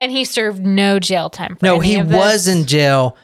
And 0.00 0.12
he 0.12 0.24
served 0.24 0.64
no 0.64 0.98
jail 0.98 1.30
time. 1.30 1.56
For 1.56 1.64
No, 1.64 1.80
he 1.80 2.02
was 2.02 2.46
in 2.46 2.66
jail, 2.66 3.16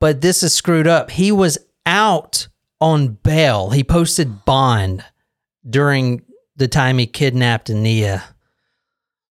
but 0.00 0.20
this 0.20 0.42
is 0.42 0.52
screwed 0.54 0.86
up. 0.86 1.10
He 1.10 1.32
was 1.32 1.56
out 1.86 2.48
on 2.80 3.14
bail. 3.22 3.70
He 3.70 3.82
posted 3.82 4.44
bond 4.44 5.02
during 5.68 6.22
the 6.56 6.68
time 6.68 6.98
he 6.98 7.06
kidnapped 7.06 7.68
Aniah, 7.68 8.22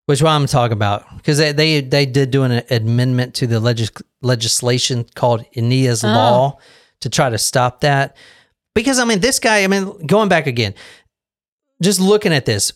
which 0.07 0.21
what 0.23 0.31
I'm 0.31 0.47
talking 0.47 0.73
about 0.73 1.05
because 1.17 1.37
they, 1.37 1.51
they 1.51 1.81
they 1.81 2.05
did 2.05 2.31
do 2.31 2.43
an 2.43 2.63
amendment 2.71 3.35
to 3.35 3.47
the 3.47 3.59
legis- 3.59 3.91
legislation 4.21 5.05
called 5.15 5.45
Aniah's 5.55 6.03
Oh. 6.03 6.07
law 6.07 6.57
to 7.01 7.09
try 7.09 7.29
to 7.29 7.37
stop 7.37 7.81
that. 7.81 8.17
Because 8.73 8.99
I 8.99 9.05
mean, 9.05 9.19
this 9.19 9.39
guy. 9.39 9.63
I 9.63 9.67
mean, 9.67 10.05
going 10.07 10.29
back 10.29 10.47
again, 10.47 10.73
just 11.81 11.99
looking 11.99 12.33
at 12.33 12.45
this 12.45 12.71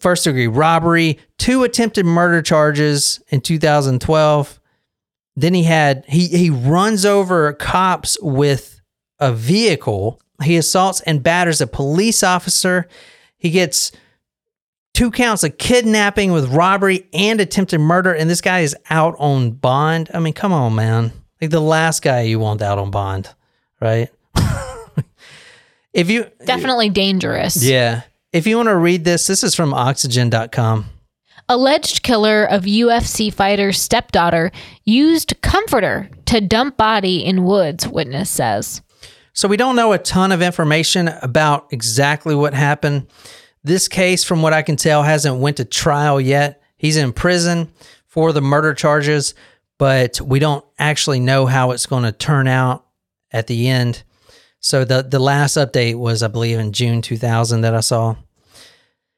first 0.00 0.24
degree 0.24 0.46
robbery, 0.46 1.18
two 1.38 1.62
attempted 1.62 2.04
murder 2.04 2.42
charges 2.42 3.20
in 3.28 3.40
2012. 3.40 4.60
Then 5.36 5.54
he 5.54 5.62
had 5.62 6.04
he 6.08 6.28
he 6.28 6.50
runs 6.50 7.06
over 7.06 7.52
cops 7.54 8.18
with 8.20 8.80
a 9.18 9.32
vehicle. 9.32 10.20
He 10.42 10.56
assaults 10.56 11.00
and 11.02 11.22
batters 11.22 11.60
a 11.60 11.66
police 11.66 12.22
officer. 12.22 12.88
He 13.38 13.50
gets 13.50 13.92
two 14.94 15.10
counts 15.10 15.42
of 15.44 15.58
kidnapping 15.58 16.32
with 16.32 16.52
robbery 16.52 17.06
and 17.12 17.40
attempted 17.40 17.78
murder 17.78 18.12
and 18.12 18.28
this 18.28 18.40
guy 18.40 18.60
is 18.60 18.76
out 18.90 19.14
on 19.18 19.52
bond. 19.52 20.10
I 20.12 20.20
mean, 20.20 20.34
come 20.34 20.52
on, 20.52 20.74
man. 20.74 21.12
Like 21.40 21.50
the 21.50 21.60
last 21.60 22.02
guy 22.02 22.22
you 22.22 22.38
want 22.38 22.62
out 22.62 22.78
on 22.78 22.90
bond, 22.90 23.28
right? 23.80 24.08
if 25.92 26.08
you 26.10 26.26
Definitely 26.44 26.90
dangerous. 26.90 27.62
yeah. 27.62 28.02
If 28.32 28.46
you 28.46 28.56
want 28.56 28.68
to 28.68 28.76
read 28.76 29.04
this, 29.04 29.26
this 29.26 29.44
is 29.44 29.54
from 29.54 29.74
oxygen.com. 29.74 30.86
Alleged 31.48 32.02
killer 32.02 32.44
of 32.44 32.62
UFC 32.62 33.32
fighter's 33.32 33.78
stepdaughter 33.78 34.52
used 34.84 35.34
comforter 35.42 36.08
to 36.26 36.40
dump 36.40 36.76
body 36.78 37.22
in 37.22 37.44
woods, 37.44 37.86
witness 37.86 38.30
says. 38.30 38.80
So 39.34 39.48
we 39.48 39.56
don't 39.56 39.76
know 39.76 39.92
a 39.92 39.98
ton 39.98 40.32
of 40.32 40.40
information 40.40 41.08
about 41.08 41.66
exactly 41.72 42.34
what 42.34 42.54
happened. 42.54 43.06
This 43.64 43.88
case, 43.88 44.24
from 44.24 44.42
what 44.42 44.52
I 44.52 44.62
can 44.62 44.76
tell, 44.76 45.02
hasn't 45.02 45.36
went 45.36 45.58
to 45.58 45.64
trial 45.64 46.20
yet. 46.20 46.62
He's 46.76 46.96
in 46.96 47.12
prison 47.12 47.72
for 48.06 48.32
the 48.32 48.40
murder 48.40 48.74
charges, 48.74 49.34
but 49.78 50.20
we 50.20 50.38
don't 50.38 50.64
actually 50.78 51.20
know 51.20 51.46
how 51.46 51.70
it's 51.70 51.86
going 51.86 52.02
to 52.02 52.12
turn 52.12 52.48
out 52.48 52.84
at 53.30 53.46
the 53.46 53.68
end. 53.68 54.02
So 54.60 54.84
the 54.84 55.02
the 55.02 55.18
last 55.18 55.56
update 55.56 55.96
was, 55.96 56.22
I 56.22 56.28
believe, 56.28 56.58
in 56.58 56.72
June 56.72 57.02
2000 57.02 57.62
that 57.62 57.74
I 57.74 57.80
saw. 57.80 58.16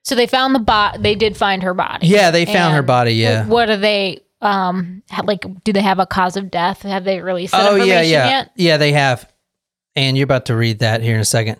So 0.03 0.15
they 0.15 0.27
found 0.27 0.55
the 0.55 0.59
bot. 0.59 1.03
They 1.03 1.15
did 1.15 1.37
find 1.37 1.63
her 1.63 1.75
body. 1.75 2.07
Yeah, 2.07 2.31
they 2.31 2.45
found 2.45 2.75
her 2.75 2.83
body. 2.83 3.13
Yeah. 3.15 3.47
What 3.47 3.71
are 3.71 3.77
they? 3.77 4.21
Um, 4.41 5.03
like, 5.25 5.47
do 5.65 5.73
they 5.73 5.81
have 5.81 5.99
a 5.99 6.07
cause 6.07 6.37
of 6.37 6.51
death? 6.51 6.83
Have 6.83 7.05
they 7.05 7.21
released 7.21 7.53
that 7.53 7.63
oh 7.63 7.77
information 7.77 7.89
yeah, 7.89 8.03
yeah, 8.03 8.29
yet? 8.29 8.51
yeah. 8.57 8.77
They 8.77 8.93
have, 8.93 9.31
and 9.97 10.19
you're 10.19 10.25
about 10.25 10.47
to 10.47 10.57
read 10.57 10.81
that 10.81 11.01
here 11.01 11.15
in 11.15 11.21
a 11.21 11.25
second. 11.25 11.59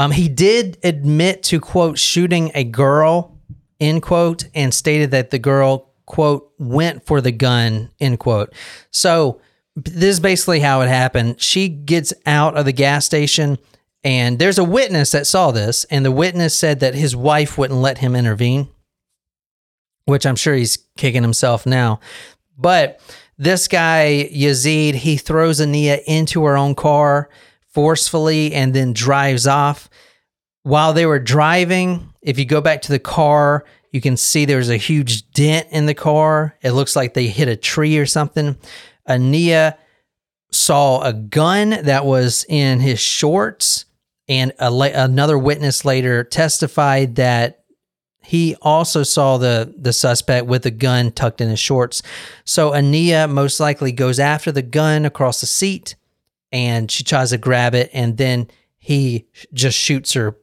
Um, 0.00 0.12
he 0.12 0.30
did 0.30 0.78
admit 0.82 1.42
to 1.42 1.60
quote 1.60 1.98
shooting 1.98 2.52
a 2.54 2.64
girl, 2.64 3.38
end 3.78 4.00
quote, 4.00 4.46
and 4.54 4.72
stated 4.72 5.10
that 5.10 5.28
the 5.28 5.38
girl 5.38 5.92
quote 6.06 6.50
went 6.58 7.04
for 7.04 7.20
the 7.20 7.32
gun, 7.32 7.90
end 8.00 8.18
quote. 8.18 8.54
So 8.90 9.42
this 9.76 10.14
is 10.14 10.20
basically 10.20 10.60
how 10.60 10.80
it 10.80 10.88
happened. 10.88 11.38
She 11.42 11.68
gets 11.68 12.14
out 12.24 12.56
of 12.56 12.64
the 12.64 12.72
gas 12.72 13.04
station. 13.04 13.58
And 14.02 14.38
there's 14.38 14.56
a 14.58 14.64
witness 14.64 15.10
that 15.10 15.26
saw 15.26 15.50
this, 15.50 15.84
and 15.90 16.02
the 16.02 16.10
witness 16.10 16.56
said 16.56 16.80
that 16.80 16.94
his 16.94 17.14
wife 17.14 17.58
wouldn't 17.58 17.80
let 17.80 17.98
him 17.98 18.16
intervene, 18.16 18.70
which 20.06 20.24
I'm 20.24 20.36
sure 20.36 20.54
he's 20.54 20.78
kicking 20.96 21.20
himself 21.20 21.66
now. 21.66 22.00
But 22.56 23.02
this 23.36 23.68
guy, 23.68 24.30
Yazeed, 24.32 24.94
he 24.94 25.18
throws 25.18 25.60
Aniah 25.60 26.00
into 26.06 26.42
her 26.46 26.56
own 26.56 26.74
car 26.74 27.28
forcefully 27.72 28.52
and 28.52 28.74
then 28.74 28.92
drives 28.92 29.46
off. 29.46 29.88
While 30.62 30.92
they 30.92 31.06
were 31.06 31.18
driving, 31.18 32.12
if 32.22 32.38
you 32.38 32.44
go 32.44 32.60
back 32.60 32.82
to 32.82 32.92
the 32.92 32.98
car, 32.98 33.64
you 33.92 34.00
can 34.00 34.16
see 34.16 34.44
there's 34.44 34.70
a 34.70 34.76
huge 34.76 35.30
dent 35.32 35.68
in 35.70 35.86
the 35.86 35.94
car. 35.94 36.56
It 36.62 36.72
looks 36.72 36.94
like 36.94 37.14
they 37.14 37.28
hit 37.28 37.48
a 37.48 37.56
tree 37.56 37.98
or 37.98 38.06
something. 38.06 38.56
Aniah 39.08 39.76
saw 40.52 41.00
a 41.02 41.12
gun 41.12 41.70
that 41.70 42.04
was 42.04 42.44
in 42.48 42.80
his 42.80 43.00
shorts, 43.00 43.86
and 44.28 44.52
la- 44.60 44.86
another 44.92 45.38
witness 45.38 45.84
later 45.84 46.22
testified 46.24 47.16
that 47.16 47.64
he 48.22 48.54
also 48.62 49.02
saw 49.02 49.38
the 49.38 49.74
the 49.76 49.92
suspect 49.92 50.46
with 50.46 50.64
a 50.66 50.70
gun 50.70 51.10
tucked 51.10 51.40
in 51.40 51.48
his 51.48 51.58
shorts. 51.58 52.02
So 52.44 52.70
Aniah 52.72 53.28
most 53.30 53.58
likely 53.58 53.92
goes 53.92 54.20
after 54.20 54.52
the 54.52 54.62
gun 54.62 55.04
across 55.04 55.40
the 55.40 55.46
seat, 55.46 55.96
and 56.52 56.90
she 56.90 57.04
tries 57.04 57.30
to 57.30 57.38
grab 57.38 57.74
it, 57.74 57.90
and 57.92 58.16
then 58.16 58.48
he 58.78 59.26
just 59.52 59.78
shoots 59.78 60.12
her 60.14 60.36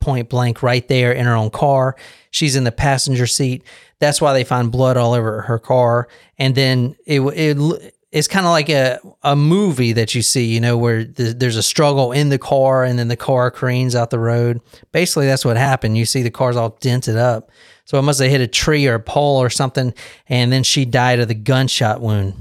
point 0.00 0.28
blank 0.28 0.62
right 0.62 0.86
there 0.88 1.12
in 1.12 1.26
her 1.26 1.34
own 1.34 1.50
car. 1.50 1.96
She's 2.30 2.56
in 2.56 2.64
the 2.64 2.72
passenger 2.72 3.26
seat. 3.26 3.62
That's 3.98 4.20
why 4.20 4.32
they 4.32 4.44
find 4.44 4.72
blood 4.72 4.96
all 4.96 5.12
over 5.12 5.42
her 5.42 5.58
car. 5.58 6.08
And 6.38 6.54
then 6.54 6.96
it 7.06 7.20
it 7.20 7.94
it's 8.10 8.28
kind 8.28 8.46
of 8.46 8.50
like 8.50 8.70
a 8.70 8.98
a 9.22 9.36
movie 9.36 9.92
that 9.92 10.14
you 10.14 10.22
see, 10.22 10.46
you 10.46 10.60
know, 10.60 10.78
where 10.78 11.04
th- 11.04 11.36
there's 11.36 11.56
a 11.56 11.62
struggle 11.62 12.12
in 12.12 12.30
the 12.30 12.38
car 12.38 12.84
and 12.84 12.98
then 12.98 13.08
the 13.08 13.16
car 13.16 13.50
careens 13.50 13.94
out 13.94 14.10
the 14.10 14.18
road. 14.18 14.60
Basically, 14.92 15.26
that's 15.26 15.44
what 15.44 15.56
happened. 15.56 15.98
You 15.98 16.06
see 16.06 16.22
the 16.22 16.30
car's 16.30 16.56
all 16.56 16.78
dented 16.80 17.16
up. 17.16 17.50
So 17.84 17.98
it 17.98 18.02
must 18.02 18.20
have 18.20 18.30
hit 18.30 18.40
a 18.40 18.46
tree 18.46 18.86
or 18.86 18.94
a 18.94 19.00
pole 19.00 19.42
or 19.42 19.50
something, 19.50 19.92
and 20.28 20.52
then 20.52 20.62
she 20.62 20.84
died 20.84 21.18
of 21.18 21.28
the 21.28 21.34
gunshot 21.34 22.00
wound. 22.00 22.34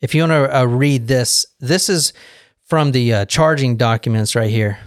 If 0.00 0.14
you 0.14 0.22
want 0.22 0.32
to 0.32 0.58
uh, 0.60 0.64
read 0.64 1.08
this, 1.08 1.46
this 1.58 1.88
is 1.88 2.12
from 2.74 2.90
the 2.90 3.14
uh, 3.14 3.24
charging 3.26 3.76
documents 3.76 4.34
right 4.34 4.50
here. 4.50 4.80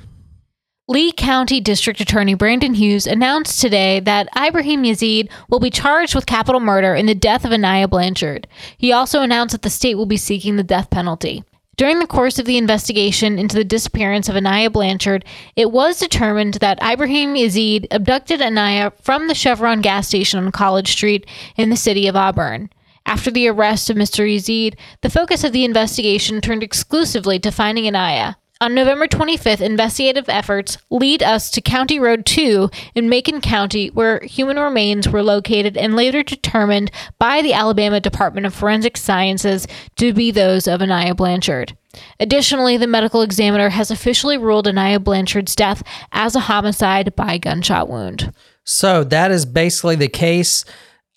Lee 0.89 1.13
County 1.13 1.61
District 1.61 2.01
Attorney 2.01 2.33
Brandon 2.33 2.73
Hughes 2.73 3.07
announced 3.07 3.61
today 3.61 4.01
that 4.01 4.27
Ibraheem 4.35 4.83
Yazeed 4.83 5.29
will 5.47 5.61
be 5.61 5.69
charged 5.69 6.13
with 6.13 6.25
capital 6.25 6.59
murder 6.59 6.93
in 6.93 7.05
the 7.05 7.15
death 7.15 7.45
of 7.45 7.51
Aniah 7.51 7.89
Blanchard. 7.89 8.45
He 8.77 8.91
also 8.91 9.21
announced 9.21 9.53
that 9.53 9.61
the 9.61 9.69
state 9.69 9.95
will 9.95 10.05
be 10.05 10.17
seeking 10.17 10.57
the 10.57 10.63
death 10.63 10.89
penalty. 10.89 11.45
During 11.77 11.99
the 11.99 12.07
course 12.07 12.39
of 12.39 12.45
the 12.45 12.57
investigation 12.57 13.39
into 13.39 13.55
the 13.55 13.63
disappearance 13.63 14.27
of 14.27 14.35
Aniah 14.35 14.69
Blanchard, 14.73 15.23
it 15.55 15.71
was 15.71 15.97
determined 15.97 16.55
that 16.55 16.81
Ibraheem 16.81 17.35
Yazeed 17.35 17.87
abducted 17.89 18.41
Aniah 18.41 18.91
from 19.01 19.29
the 19.29 19.33
Chevron 19.33 19.79
gas 19.79 20.09
station 20.09 20.43
on 20.43 20.51
College 20.51 20.91
Street 20.91 21.25
in 21.55 21.69
the 21.69 21.77
city 21.77 22.05
of 22.07 22.17
Auburn. 22.17 22.69
After 23.07 23.31
the 23.31 23.47
arrest 23.47 23.89
of 23.89 23.95
Mr. 23.95 24.27
Yazeed, 24.27 24.75
the 25.01 25.09
focus 25.09 25.45
of 25.45 25.53
the 25.53 25.63
investigation 25.63 26.41
turned 26.41 26.61
exclusively 26.61 27.39
to 27.39 27.51
finding 27.51 27.85
Aniah. 27.85 28.35
On 28.59 28.75
November 28.75 29.07
25th, 29.07 29.61
investigative 29.61 30.27
efforts 30.27 30.77
lead 30.89 31.23
us 31.23 31.49
to 31.51 31.61
County 31.61 31.99
Road 31.99 32.25
2 32.25 32.69
in 32.95 33.07
Macon 33.07 33.39
County, 33.39 33.89
where 33.91 34.19
human 34.21 34.57
remains 34.57 35.07
were 35.07 35.23
located 35.23 35.77
and 35.77 35.95
later 35.95 36.21
determined 36.21 36.91
by 37.17 37.41
the 37.41 37.53
Alabama 37.53 38.01
Department 38.01 38.45
of 38.45 38.53
Forensic 38.53 38.97
Sciences 38.97 39.67
to 39.95 40.11
be 40.11 40.31
those 40.31 40.67
of 40.67 40.81
Aniah 40.81 41.15
Blanchard. 41.15 41.77
Additionally, 42.19 42.75
the 42.75 42.87
medical 42.87 43.21
examiner 43.21 43.69
has 43.69 43.89
officially 43.89 44.37
ruled 44.37 44.65
Aniah 44.65 45.01
Blanchard's 45.01 45.55
death 45.55 45.81
as 46.11 46.35
a 46.35 46.41
homicide 46.41 47.15
by 47.15 47.37
gunshot 47.37 47.87
wound. 47.87 48.33
So 48.65 49.05
that 49.05 49.31
is 49.31 49.45
basically 49.45 49.95
the 49.95 50.09
case. 50.09 50.65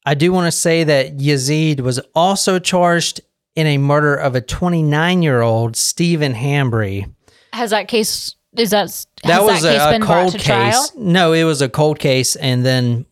I 0.05 0.15
do 0.15 0.33
want 0.33 0.47
to 0.47 0.53
say 0.57 0.85
that 0.85 1.19
Yazeed 1.19 1.81
was 1.81 2.01
also 2.15 2.59
charged 2.59 3.21
in 3.55 3.67
a 3.67 3.79
murder 3.79 4.15
of 4.15 4.35
a 4.35 4.41
29 4.41 5.23
year 5.23 5.41
old 5.43 5.77
Stephen 5.77 6.35
Hambry. 6.35 7.13
Has 7.53 7.71
that 7.71 7.89
case 7.89 8.35
is 8.57 8.71
that 8.71 8.83
has 8.83 9.07
That 9.25 9.43
was 9.43 9.63
that 9.63 9.95
a, 9.95 10.03
a 10.03 10.07
cold 10.07 10.33
case. 10.35 10.45
trial? 10.45 10.89
No, 10.97 11.33
it 11.33 11.45
was 11.45 11.63
a 11.63 11.69
cold 11.69 11.99
case, 11.99 12.35
and 12.37 12.65
then 12.65 13.07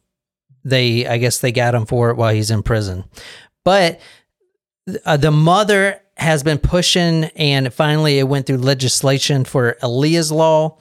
they, 0.64 1.07
I 1.07 1.18
guess, 1.18 1.38
they 1.38 1.53
got 1.53 1.74
him 1.74 1.87
for 1.87 2.11
it 2.11 2.16
while 2.16 2.35
he's 2.35 2.51
in 2.51 2.62
prison. 2.62 3.05
But 3.64 4.01
uh, 5.05 5.16
the 5.16 5.31
mother 5.31 6.01
has 6.16 6.42
been 6.42 6.59
pushing, 6.59 7.24
and 7.37 7.72
finally 7.72 8.18
it 8.18 8.24
went 8.29 8.46
through 8.46 8.59
legislation 8.59 9.44
for 9.44 9.77
Aniah's 9.83 10.33
law. 10.33 10.79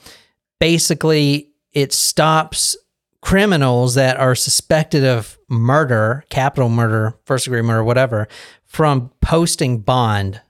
Basically, 0.60 1.52
it 1.74 1.93
stops 1.93 2.76
criminals 3.21 3.95
that 3.95 4.17
are 4.17 4.36
suspected 4.36 5.03
of 5.03 5.38
murder, 5.49 6.23
capital 6.30 6.69
murder, 6.69 7.15
first 7.25 7.45
degree 7.45 7.62
murder, 7.62 7.84
whatever, 7.84 8.27
from 8.65 9.12
posting 9.21 9.80
bond, 9.80 10.41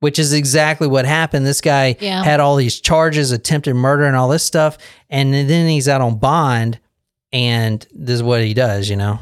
which 0.00 0.18
is 0.18 0.32
exactly 0.32 0.86
what 0.86 1.04
happened. 1.04 1.46
This 1.46 1.60
guy 1.60 1.96
Yeah. 2.00 2.22
had 2.24 2.40
all 2.40 2.56
these 2.56 2.80
charges, 2.80 3.30
attempted 3.30 3.74
murder, 3.74 4.04
and 4.04 4.16
all 4.16 4.28
this 4.28 4.42
stuff, 4.44 4.78
and 5.10 5.32
then 5.34 5.68
he's 5.68 5.88
out 5.88 6.00
on 6.00 6.18
bond, 6.18 6.78
and 7.32 7.86
this 7.92 8.16
is 8.16 8.22
what 8.22 8.42
he 8.42 8.54
does, 8.54 8.88
you 8.88 8.96
know. 8.96 9.18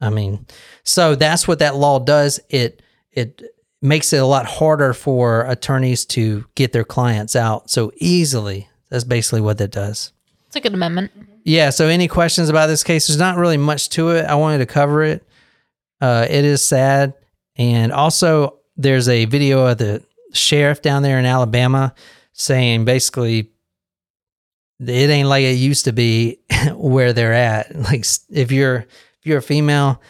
I 0.00 0.10
mean, 0.10 0.46
so 0.84 1.14
that's 1.14 1.48
what 1.48 1.58
that 1.60 1.76
law 1.76 1.98
does. 1.98 2.40
It 2.50 2.82
it 3.12 3.42
makes 3.82 4.12
it 4.12 4.18
a 4.18 4.26
lot 4.26 4.46
harder 4.46 4.92
for 4.92 5.42
attorneys 5.46 6.04
to 6.04 6.44
get 6.54 6.72
their 6.72 6.84
clients 6.84 7.34
out 7.34 7.70
so 7.70 7.90
easily. 7.96 8.68
That's 8.90 9.04
basically 9.04 9.40
what 9.40 9.58
that 9.58 9.70
does. 9.70 10.12
It's 10.46 10.56
a 10.56 10.60
good 10.60 10.74
amendment. 10.74 11.10
Yeah. 11.48 11.70
So, 11.70 11.88
any 11.88 12.08
questions 12.08 12.48
about 12.48 12.66
this 12.66 12.84
case? 12.84 13.06
There's 13.06 13.18
not 13.18 13.36
really 13.36 13.56
much 13.56 13.88
to 13.90 14.10
it. 14.10 14.26
I 14.26 14.34
wanted 14.34 14.58
to 14.58 14.66
cover 14.66 15.02
it. 15.02 15.26
Uh, 16.00 16.26
it 16.28 16.44
is 16.44 16.62
sad, 16.62 17.14
and 17.56 17.90
also 17.90 18.58
there's 18.76 19.08
a 19.08 19.24
video 19.24 19.66
of 19.66 19.78
the 19.78 20.04
sheriff 20.32 20.82
down 20.82 21.02
there 21.02 21.18
in 21.18 21.24
Alabama 21.24 21.94
saying 22.32 22.84
basically 22.84 23.50
it 24.78 25.10
ain't 25.10 25.28
like 25.28 25.42
it 25.42 25.54
used 25.54 25.86
to 25.86 25.92
be 25.92 26.38
where 26.74 27.12
they're 27.12 27.32
at. 27.32 27.74
Like 27.76 28.04
if 28.30 28.52
you're 28.52 28.76
if 28.76 29.24
you're 29.26 29.38
a 29.38 29.42
female, 29.42 30.02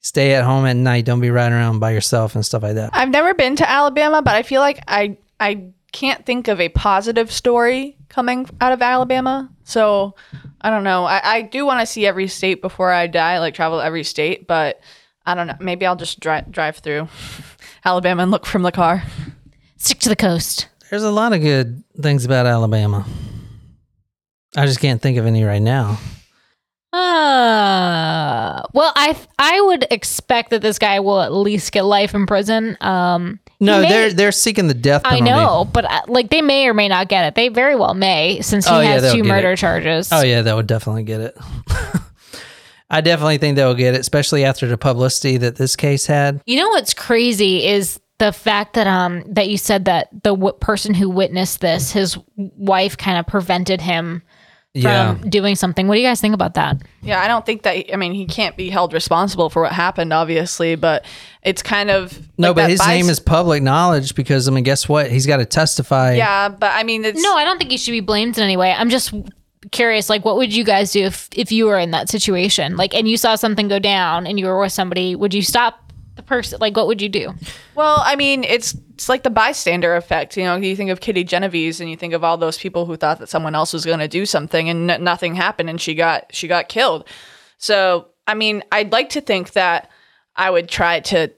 stay 0.00 0.34
at 0.34 0.44
home 0.44 0.66
at 0.66 0.76
night. 0.76 1.06
Don't 1.06 1.20
be 1.20 1.30
riding 1.30 1.54
around 1.54 1.80
by 1.80 1.92
yourself 1.92 2.34
and 2.34 2.44
stuff 2.44 2.62
like 2.62 2.74
that. 2.74 2.90
I've 2.92 3.08
never 3.08 3.32
been 3.34 3.56
to 3.56 3.68
Alabama, 3.68 4.22
but 4.22 4.34
I 4.34 4.42
feel 4.42 4.60
like 4.60 4.80
I 4.86 5.16
I 5.40 5.72
can't 5.96 6.26
think 6.26 6.46
of 6.46 6.60
a 6.60 6.68
positive 6.68 7.32
story 7.32 7.96
coming 8.10 8.46
out 8.60 8.72
of 8.72 8.82
Alabama. 8.82 9.50
So 9.64 10.14
I 10.60 10.68
don't 10.68 10.84
know. 10.84 11.06
I, 11.06 11.20
I 11.24 11.42
do 11.42 11.64
want 11.64 11.80
to 11.80 11.86
see 11.86 12.04
every 12.04 12.28
state 12.28 12.60
before 12.60 12.92
I 12.92 13.06
die, 13.06 13.38
like 13.38 13.54
travel 13.54 13.80
every 13.80 14.04
state, 14.04 14.46
but 14.46 14.78
I 15.24 15.34
don't 15.34 15.46
know. 15.46 15.56
Maybe 15.58 15.86
I'll 15.86 15.96
just 15.96 16.20
drive 16.20 16.52
drive 16.52 16.76
through 16.76 17.08
Alabama 17.84 18.24
and 18.24 18.30
look 18.30 18.44
from 18.44 18.62
the 18.62 18.72
car. 18.72 19.04
Stick 19.78 20.00
to 20.00 20.10
the 20.10 20.16
coast. 20.16 20.68
There's 20.90 21.02
a 21.02 21.10
lot 21.10 21.32
of 21.32 21.40
good 21.40 21.82
things 22.02 22.26
about 22.26 22.44
Alabama. 22.44 23.06
I 24.54 24.66
just 24.66 24.80
can't 24.80 25.00
think 25.00 25.16
of 25.16 25.24
any 25.24 25.44
right 25.44 25.62
now. 25.62 25.98
Uh, 26.92 28.62
well, 28.74 28.92
I 28.94 29.16
I 29.38 29.62
would 29.62 29.86
expect 29.90 30.50
that 30.50 30.60
this 30.60 30.78
guy 30.78 31.00
will 31.00 31.22
at 31.22 31.32
least 31.32 31.72
get 31.72 31.86
life 31.86 32.14
in 32.14 32.26
prison. 32.26 32.76
Um, 32.82 33.40
he 33.45 33.45
No, 33.58 33.80
may- 33.80 33.88
they're 33.88 34.12
they're 34.12 34.32
seeking 34.32 34.68
the 34.68 34.74
death 34.74 35.02
penalty. 35.04 35.30
I 35.30 35.34
know, 35.34 35.64
but 35.64 35.84
uh, 35.84 36.02
like 36.08 36.28
they 36.30 36.42
may 36.42 36.66
or 36.68 36.74
may 36.74 36.88
not 36.88 37.08
get 37.08 37.26
it. 37.26 37.34
They 37.34 37.48
very 37.48 37.74
well 37.76 37.94
may, 37.94 38.40
since 38.42 38.66
he 38.66 38.74
Oh, 38.74 38.80
has 38.80 39.02
they'll 39.02 39.14
two 39.14 39.22
murder 39.24 39.52
it. 39.52 39.58
charges. 39.58 40.10
Oh 40.12 40.22
yeah, 40.22 40.42
that 40.42 40.54
would 40.56 40.66
definitely 40.66 41.04
get 41.04 41.20
it. 41.20 41.36
I 42.90 43.00
definitely 43.00 43.38
think 43.38 43.56
they'll 43.56 43.74
get 43.74 43.94
it, 43.94 44.00
especially 44.00 44.44
after 44.44 44.66
the 44.68 44.78
publicity 44.78 45.38
that 45.38 45.56
this 45.56 45.74
case 45.74 46.06
had. 46.06 46.40
You 46.46 46.58
know 46.60 46.68
what's 46.68 46.94
crazy 46.94 47.66
is 47.66 47.98
the 48.18 48.32
fact 48.32 48.74
that 48.74 48.86
um 48.86 49.24
that 49.26 49.48
you 49.48 49.58
said 49.58 49.86
that 49.86 50.08
the 50.12 50.34
w- 50.34 50.54
person 50.60 50.94
who 50.94 51.10
witnessed 51.10 51.60
this, 51.60 51.90
his 51.92 52.16
wife, 52.36 52.96
kind 52.96 53.18
of 53.18 53.26
prevented 53.26 53.80
him 53.80 54.22
from 54.82 55.28
doing 55.30 55.54
something. 55.56 55.88
What 55.88 55.94
do 55.94 56.00
you 56.00 56.06
guys 56.06 56.20
think 56.20 56.34
about 56.34 56.54
that? 56.54 56.76
Yeah, 57.02 57.20
I 57.20 57.28
don't 57.28 57.44
think 57.46 57.62
that. 57.62 57.92
I 57.92 57.96
mean, 57.96 58.12
he 58.12 58.26
can't 58.26 58.56
be 58.56 58.68
held 58.70 58.92
responsible 58.92 59.50
for 59.50 59.62
what 59.62 59.72
happened, 59.72 60.12
obviously, 60.12 60.74
but 60.76 61.04
it's 61.42 61.62
kind 61.62 61.90
of 61.90 62.18
No, 62.38 62.48
like 62.48 62.56
but 62.56 62.62
that 62.62 62.70
his 62.70 62.80
bis- 62.80 62.88
name 62.88 63.08
is 63.08 63.20
public 63.20 63.62
knowledge 63.62 64.14
because 64.14 64.48
I 64.48 64.50
mean, 64.52 64.64
guess 64.64 64.88
what? 64.88 65.10
He's 65.10 65.26
got 65.26 65.38
to 65.38 65.46
testify. 65.46 66.14
Yeah, 66.14 66.48
but 66.48 66.72
I 66.74 66.82
mean, 66.82 67.04
it's 67.04 67.22
No, 67.22 67.36
I 67.36 67.44
don't 67.44 67.58
think 67.58 67.70
he 67.70 67.76
should 67.76 67.92
be 67.92 68.00
blamed 68.00 68.36
in 68.38 68.44
any 68.44 68.56
way. 68.56 68.72
I'm 68.72 68.90
just 68.90 69.14
curious, 69.72 70.08
like, 70.08 70.24
what 70.24 70.36
would 70.36 70.54
you 70.54 70.64
guys 70.64 70.92
do 70.92 71.04
if 71.04 71.28
if 71.32 71.50
you 71.50 71.66
were 71.66 71.78
in 71.78 71.90
that 71.92 72.08
situation, 72.08 72.76
like, 72.76 72.94
and 72.94 73.08
you 73.08 73.16
saw 73.16 73.34
something 73.34 73.68
go 73.68 73.78
down 73.78 74.26
and 74.26 74.38
you 74.38 74.46
were 74.46 74.60
with 74.60 74.72
somebody? 74.72 75.16
Would 75.16 75.34
you 75.34 75.42
stop 75.42 75.78
the 75.85 75.85
person? 76.26 76.58
Like, 76.60 76.76
what 76.76 76.86
would 76.86 77.00
you 77.00 77.08
do? 77.08 77.34
Well, 77.74 78.02
I 78.04 78.16
mean, 78.16 78.44
it's 78.44 78.76
it's 78.94 79.08
like 79.08 79.22
the 79.22 79.30
bystander 79.30 79.96
effect. 79.96 80.36
You 80.36 80.44
know, 80.44 80.56
you 80.56 80.76
think 80.76 80.90
of 80.90 81.00
Kitty 81.00 81.24
Genovese, 81.24 81.80
and 81.80 81.90
you 81.90 81.96
think 81.96 82.14
of 82.14 82.24
all 82.24 82.36
those 82.36 82.58
people 82.58 82.86
who 82.86 82.96
thought 82.96 83.18
that 83.18 83.28
someone 83.28 83.54
else 83.54 83.72
was 83.72 83.84
going 83.84 83.98
to 83.98 84.08
do 84.08 84.26
something, 84.26 84.68
and 84.68 84.90
n- 84.90 85.04
nothing 85.04 85.34
happened, 85.34 85.70
and 85.70 85.80
she 85.80 85.94
got 85.94 86.26
she 86.34 86.48
got 86.48 86.68
killed. 86.68 87.08
So, 87.58 88.08
I 88.26 88.34
mean, 88.34 88.62
I'd 88.72 88.92
like 88.92 89.10
to 89.10 89.20
think 89.20 89.52
that 89.52 89.90
I 90.34 90.50
would 90.50 90.68
try 90.68 91.00
to 91.00 91.30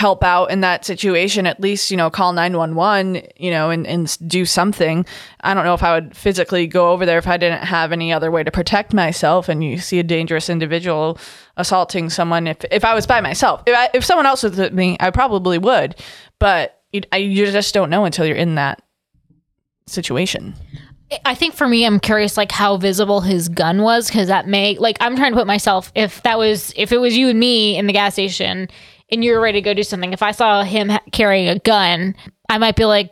help 0.00 0.24
out 0.24 0.46
in 0.50 0.62
that 0.62 0.82
situation 0.82 1.46
at 1.46 1.60
least 1.60 1.90
you 1.90 1.96
know 1.96 2.08
call 2.08 2.32
911 2.32 3.22
you 3.36 3.50
know 3.50 3.68
and, 3.68 3.86
and 3.86 4.16
do 4.26 4.46
something. 4.46 5.04
I 5.42 5.52
don't 5.52 5.64
know 5.64 5.74
if 5.74 5.82
i 5.82 5.92
would 5.94 6.16
physically 6.16 6.66
go 6.66 6.90
over 6.90 7.04
there 7.04 7.18
if 7.18 7.28
i 7.28 7.36
didn't 7.36 7.64
have 7.64 7.92
any 7.92 8.10
other 8.10 8.30
way 8.30 8.42
to 8.42 8.50
protect 8.50 8.94
myself 8.94 9.50
and 9.50 9.62
you 9.62 9.76
see 9.76 9.98
a 9.98 10.02
dangerous 10.02 10.48
individual 10.48 11.18
assaulting 11.58 12.08
someone. 12.08 12.46
If, 12.46 12.64
if 12.70 12.82
i 12.82 12.94
was 12.94 13.06
by 13.06 13.20
myself 13.20 13.62
if, 13.66 13.76
I, 13.76 13.90
if 13.92 14.02
someone 14.02 14.24
else 14.24 14.42
was 14.42 14.56
with 14.56 14.72
me 14.72 14.96
i 15.00 15.10
probably 15.10 15.58
would 15.58 15.96
but 16.38 16.80
you, 16.92 17.02
I, 17.12 17.18
you 17.18 17.46
just 17.46 17.74
don't 17.74 17.90
know 17.90 18.06
until 18.06 18.24
you're 18.24 18.36
in 18.36 18.54
that 18.54 18.82
situation. 19.86 20.54
I 21.24 21.34
think 21.34 21.54
for 21.54 21.68
me, 21.68 21.84
I'm 21.84 21.98
curious, 22.00 22.36
like 22.36 22.52
how 22.52 22.76
visible 22.76 23.20
his 23.20 23.48
gun 23.48 23.82
was, 23.82 24.08
because 24.08 24.28
that 24.28 24.46
may, 24.46 24.76
like, 24.78 24.96
I'm 25.00 25.16
trying 25.16 25.32
to 25.32 25.36
put 25.36 25.46
myself, 25.46 25.90
if 25.94 26.22
that 26.22 26.38
was, 26.38 26.72
if 26.76 26.92
it 26.92 26.98
was 26.98 27.16
you 27.16 27.28
and 27.28 27.38
me 27.38 27.76
in 27.76 27.86
the 27.86 27.92
gas 27.92 28.14
station, 28.14 28.68
and 29.12 29.24
you're 29.24 29.40
ready 29.40 29.60
to 29.60 29.64
go 29.64 29.74
do 29.74 29.82
something, 29.82 30.12
if 30.12 30.22
I 30.22 30.32
saw 30.32 30.62
him 30.62 30.88
ha- 30.90 31.00
carrying 31.12 31.48
a 31.48 31.58
gun, 31.58 32.14
I 32.48 32.58
might 32.58 32.76
be 32.76 32.84
like, 32.84 33.10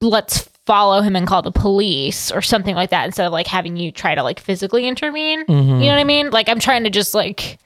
let's 0.00 0.48
follow 0.66 1.00
him 1.00 1.16
and 1.16 1.26
call 1.26 1.42
the 1.42 1.50
police 1.52 2.30
or 2.30 2.40
something 2.42 2.74
like 2.74 2.90
that, 2.90 3.04
instead 3.06 3.26
of 3.26 3.32
like 3.32 3.46
having 3.46 3.76
you 3.76 3.90
try 3.92 4.14
to 4.14 4.22
like 4.22 4.40
physically 4.40 4.86
intervene. 4.86 5.44
Mhm. 5.46 5.66
You 5.80 5.86
know 5.86 5.92
what 5.92 5.98
I 5.98 6.04
mean? 6.04 6.30
Like, 6.30 6.48
I'm 6.48 6.60
trying 6.60 6.84
to 6.84 6.90
just 6.90 7.14
like 7.14 7.58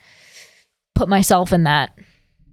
put 0.95 1.09
myself 1.09 1.53
in 1.53 1.65
that. 1.65 1.91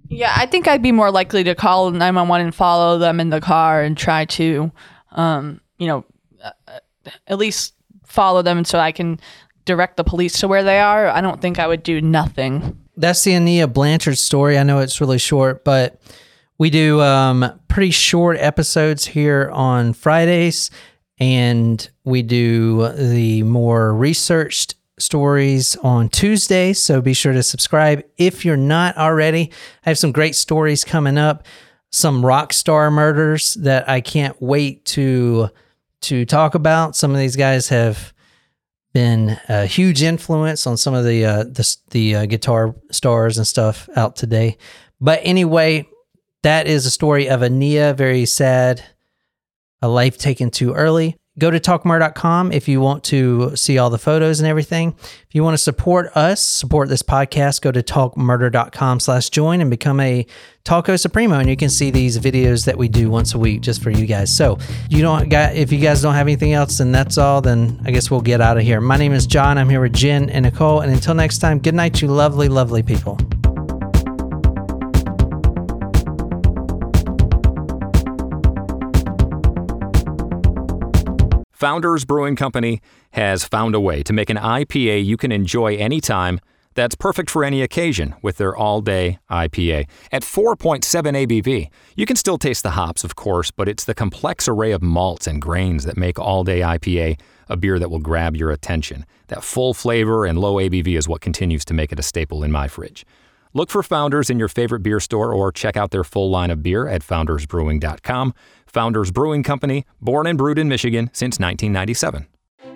Yeah, 0.08 0.32
I 0.36 0.44
think 0.46 0.68
I'd 0.68 0.82
be 0.82 0.92
more 0.92 1.10
likely 1.10 1.44
to 1.44 1.54
call 1.54 1.90
911 1.90 2.46
and 2.46 2.54
follow 2.54 2.98
them 2.98 3.20
in 3.20 3.30
the 3.30 3.40
car 3.40 3.82
and 3.82 3.96
try 3.96 4.26
to, 4.26 4.70
um, 5.12 5.60
you 5.78 5.86
know, 5.86 6.04
uh, 6.42 6.50
uh, 6.68 7.10
at 7.26 7.38
least 7.38 7.72
follow 8.06 8.42
them 8.42 8.64
so 8.66 8.78
I 8.78 8.92
can 8.92 9.18
direct 9.64 9.96
the 9.96 10.04
police 10.04 10.38
to 10.40 10.48
where 10.48 10.62
they 10.62 10.78
are. 10.78 11.08
I 11.08 11.22
don't 11.22 11.40
think 11.40 11.58
I 11.58 11.66
would 11.66 11.82
do 11.82 12.02
nothing. 12.02 12.78
That's 12.96 13.22
the 13.24 13.32
Aniah 13.32 13.72
Blanchard 13.72 14.18
story. 14.18 14.58
I 14.58 14.62
know 14.62 14.78
it's 14.78 15.00
really 15.00 15.18
short, 15.18 15.64
but 15.64 16.00
we 16.58 16.70
do 16.70 17.00
um, 17.00 17.60
pretty 17.68 17.90
short 17.90 18.36
episodes 18.38 19.04
here 19.04 19.50
on 19.52 19.92
Fridays, 19.92 20.70
and 21.18 21.88
we 22.04 22.22
do 22.22 22.88
the 22.92 23.42
more 23.42 23.92
researched 23.92 24.76
stories 24.98 25.76
on 25.76 26.08
Tuesdays. 26.08 26.80
So 26.80 27.00
be 27.00 27.14
sure 27.14 27.32
to 27.32 27.42
subscribe 27.42 28.04
if 28.16 28.44
you're 28.44 28.56
not 28.56 28.96
already. 28.96 29.50
I 29.84 29.90
have 29.90 29.98
some 29.98 30.12
great 30.12 30.36
stories 30.36 30.84
coming 30.84 31.18
up, 31.18 31.44
some 31.90 32.24
rock 32.24 32.52
star 32.52 32.90
murders 32.90 33.54
that 33.54 33.88
I 33.88 34.00
can't 34.00 34.40
wait 34.40 34.84
to 34.86 35.50
to 36.02 36.24
talk 36.24 36.54
about. 36.54 36.94
Some 36.94 37.10
of 37.10 37.16
these 37.16 37.34
guys 37.34 37.68
have 37.70 38.13
been 38.94 39.38
a 39.48 39.66
huge 39.66 40.02
influence 40.02 40.66
on 40.66 40.78
some 40.78 40.94
of 40.94 41.04
the 41.04 41.24
uh, 41.24 41.42
the, 41.42 41.76
the 41.90 42.14
uh, 42.14 42.26
guitar 42.26 42.74
stars 42.90 43.36
and 43.36 43.46
stuff 43.46 43.88
out 43.96 44.16
today. 44.16 44.56
But 45.00 45.20
anyway, 45.22 45.86
that 46.42 46.66
is 46.66 46.86
a 46.86 46.90
story 46.90 47.28
of 47.28 47.40
Aniah, 47.40 47.94
very 47.94 48.24
sad, 48.24 48.82
a 49.82 49.88
life 49.88 50.16
taken 50.16 50.50
too 50.50 50.72
early. 50.72 51.18
Go 51.36 51.50
to 51.50 51.58
talkmur.com 51.58 52.52
if 52.52 52.68
you 52.68 52.80
want 52.80 53.02
to 53.04 53.56
see 53.56 53.76
all 53.76 53.90
the 53.90 53.98
photos 53.98 54.38
and 54.38 54.48
everything. 54.48 54.94
If 55.00 55.34
you 55.34 55.42
want 55.42 55.54
to 55.54 55.62
support 55.62 56.16
us, 56.16 56.40
support 56.40 56.88
this 56.88 57.02
podcast, 57.02 57.60
go 57.60 57.72
to 57.72 57.82
talkmurder.com 57.82 59.00
slash 59.00 59.30
join 59.30 59.60
and 59.60 59.68
become 59.68 59.98
a 59.98 60.26
Talko 60.64 60.98
Supremo. 60.98 61.40
And 61.40 61.50
you 61.50 61.56
can 61.56 61.70
see 61.70 61.90
these 61.90 62.18
videos 62.18 62.66
that 62.66 62.78
we 62.78 62.86
do 62.86 63.10
once 63.10 63.34
a 63.34 63.38
week 63.38 63.62
just 63.62 63.82
for 63.82 63.90
you 63.90 64.06
guys. 64.06 64.34
So 64.34 64.58
you 64.88 65.02
don't 65.02 65.28
got 65.28 65.56
if 65.56 65.72
you 65.72 65.80
guys 65.80 66.00
don't 66.00 66.14
have 66.14 66.28
anything 66.28 66.52
else, 66.52 66.78
then 66.78 66.92
that's 66.92 67.18
all. 67.18 67.40
Then 67.40 67.82
I 67.84 67.90
guess 67.90 68.12
we'll 68.12 68.20
get 68.20 68.40
out 68.40 68.56
of 68.56 68.62
here. 68.62 68.80
My 68.80 68.96
name 68.96 69.12
is 69.12 69.26
John. 69.26 69.58
I'm 69.58 69.68
here 69.68 69.80
with 69.80 69.92
Jen 69.92 70.30
and 70.30 70.44
Nicole. 70.44 70.82
And 70.82 70.92
until 70.92 71.14
next 71.14 71.38
time, 71.38 71.58
good 71.58 71.74
night, 71.74 72.00
you 72.00 72.06
lovely, 72.06 72.48
lovely 72.48 72.84
people. 72.84 73.18
Founders 81.64 82.04
Brewing 82.04 82.36
Company 82.36 82.82
has 83.12 83.42
found 83.42 83.74
a 83.74 83.80
way 83.80 84.02
to 84.02 84.12
make 84.12 84.28
an 84.28 84.36
IPA 84.36 85.02
you 85.02 85.16
can 85.16 85.32
enjoy 85.32 85.76
anytime 85.76 86.38
that's 86.74 86.94
perfect 86.94 87.30
for 87.30 87.42
any 87.42 87.62
occasion 87.62 88.14
with 88.20 88.36
their 88.36 88.54
all 88.54 88.82
day 88.82 89.18
IPA. 89.30 89.88
At 90.12 90.24
4.7 90.24 90.84
ABV, 90.84 91.70
you 91.96 92.04
can 92.04 92.16
still 92.16 92.36
taste 92.36 92.64
the 92.64 92.72
hops, 92.72 93.02
of 93.02 93.16
course, 93.16 93.50
but 93.50 93.66
it's 93.66 93.84
the 93.84 93.94
complex 93.94 94.46
array 94.46 94.72
of 94.72 94.82
malts 94.82 95.26
and 95.26 95.40
grains 95.40 95.84
that 95.84 95.96
make 95.96 96.18
all 96.18 96.44
day 96.44 96.60
IPA 96.60 97.18
a 97.48 97.56
beer 97.56 97.78
that 97.78 97.90
will 97.90 97.98
grab 97.98 98.36
your 98.36 98.50
attention. 98.50 99.06
That 99.28 99.42
full 99.42 99.72
flavor 99.72 100.26
and 100.26 100.38
low 100.38 100.56
ABV 100.56 100.98
is 100.98 101.08
what 101.08 101.22
continues 101.22 101.64
to 101.64 101.72
make 101.72 101.92
it 101.92 101.98
a 101.98 102.02
staple 102.02 102.44
in 102.44 102.52
my 102.52 102.68
fridge. 102.68 103.06
Look 103.54 103.70
for 103.70 103.82
Founders 103.84 104.28
in 104.28 104.38
your 104.38 104.48
favorite 104.48 104.80
beer 104.80 104.98
store 105.00 105.32
or 105.32 105.50
check 105.52 105.76
out 105.78 105.92
their 105.92 106.04
full 106.04 106.28
line 106.28 106.50
of 106.50 106.62
beer 106.62 106.88
at 106.88 107.02
foundersbrewing.com. 107.02 108.34
Founders 108.74 109.12
Brewing 109.12 109.44
Company, 109.44 109.86
born 110.00 110.26
and 110.26 110.36
brewed 110.36 110.58
in 110.58 110.68
Michigan 110.68 111.08
since 111.12 111.38
1997. 111.38 112.26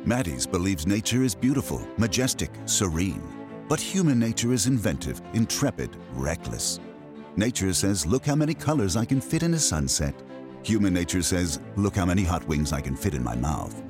Maddie's 0.04 0.46
believes 0.46 0.87
nature 0.87 1.24
is 1.24 1.34
beautiful, 1.34 1.84
majestic, 1.98 2.50
serene. 2.66 3.20
But 3.68 3.80
human 3.80 4.16
nature 4.16 4.52
is 4.52 4.68
inventive, 4.68 5.20
intrepid, 5.34 5.90
reckless. 6.12 6.78
Nature 7.34 7.72
says, 7.72 8.06
look 8.06 8.24
how 8.24 8.37
many 8.37 8.54
colors 8.54 8.96
I 8.96 9.04
can 9.04 9.20
fit 9.20 9.42
in 9.42 9.54
a 9.54 9.58
sunset. 9.58 10.14
Human 10.62 10.94
nature 10.94 11.20
says, 11.20 11.61
look 11.74 11.96
how 11.96 12.06
many 12.06 12.22
hot 12.22 12.46
wings 12.46 12.72
I 12.72 12.80
can 12.80 12.94
fit 12.94 13.14
in 13.14 13.24
my 13.24 13.34
mouth. 13.34 13.82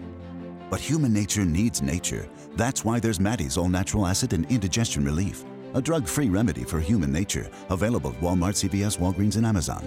But 0.71 0.81
human 0.81 1.13
nature 1.13 1.45
needs 1.45 1.83
nature. 1.83 2.27
That's 2.57 2.87
why 2.87 3.01
there's 3.01 3.21
Maddie's 3.21 3.59
All 3.59 3.69
Natural 3.69 4.07
Acid 4.07 4.33
and 4.33 4.51
Indigestion 4.51 5.05
Relief, 5.05 5.45
a 5.75 5.83
drug 5.83 6.09
free 6.09 6.31
remedy 6.31 6.65
for 6.65 6.81
human 6.81 7.13
nature, 7.13 7.51
available 7.69 8.11
at 8.11 8.21
Walmart, 8.21 8.57
CVS, 8.57 8.99
Walgreens, 8.99 9.37
and 9.37 9.45
Amazon. 9.45 9.87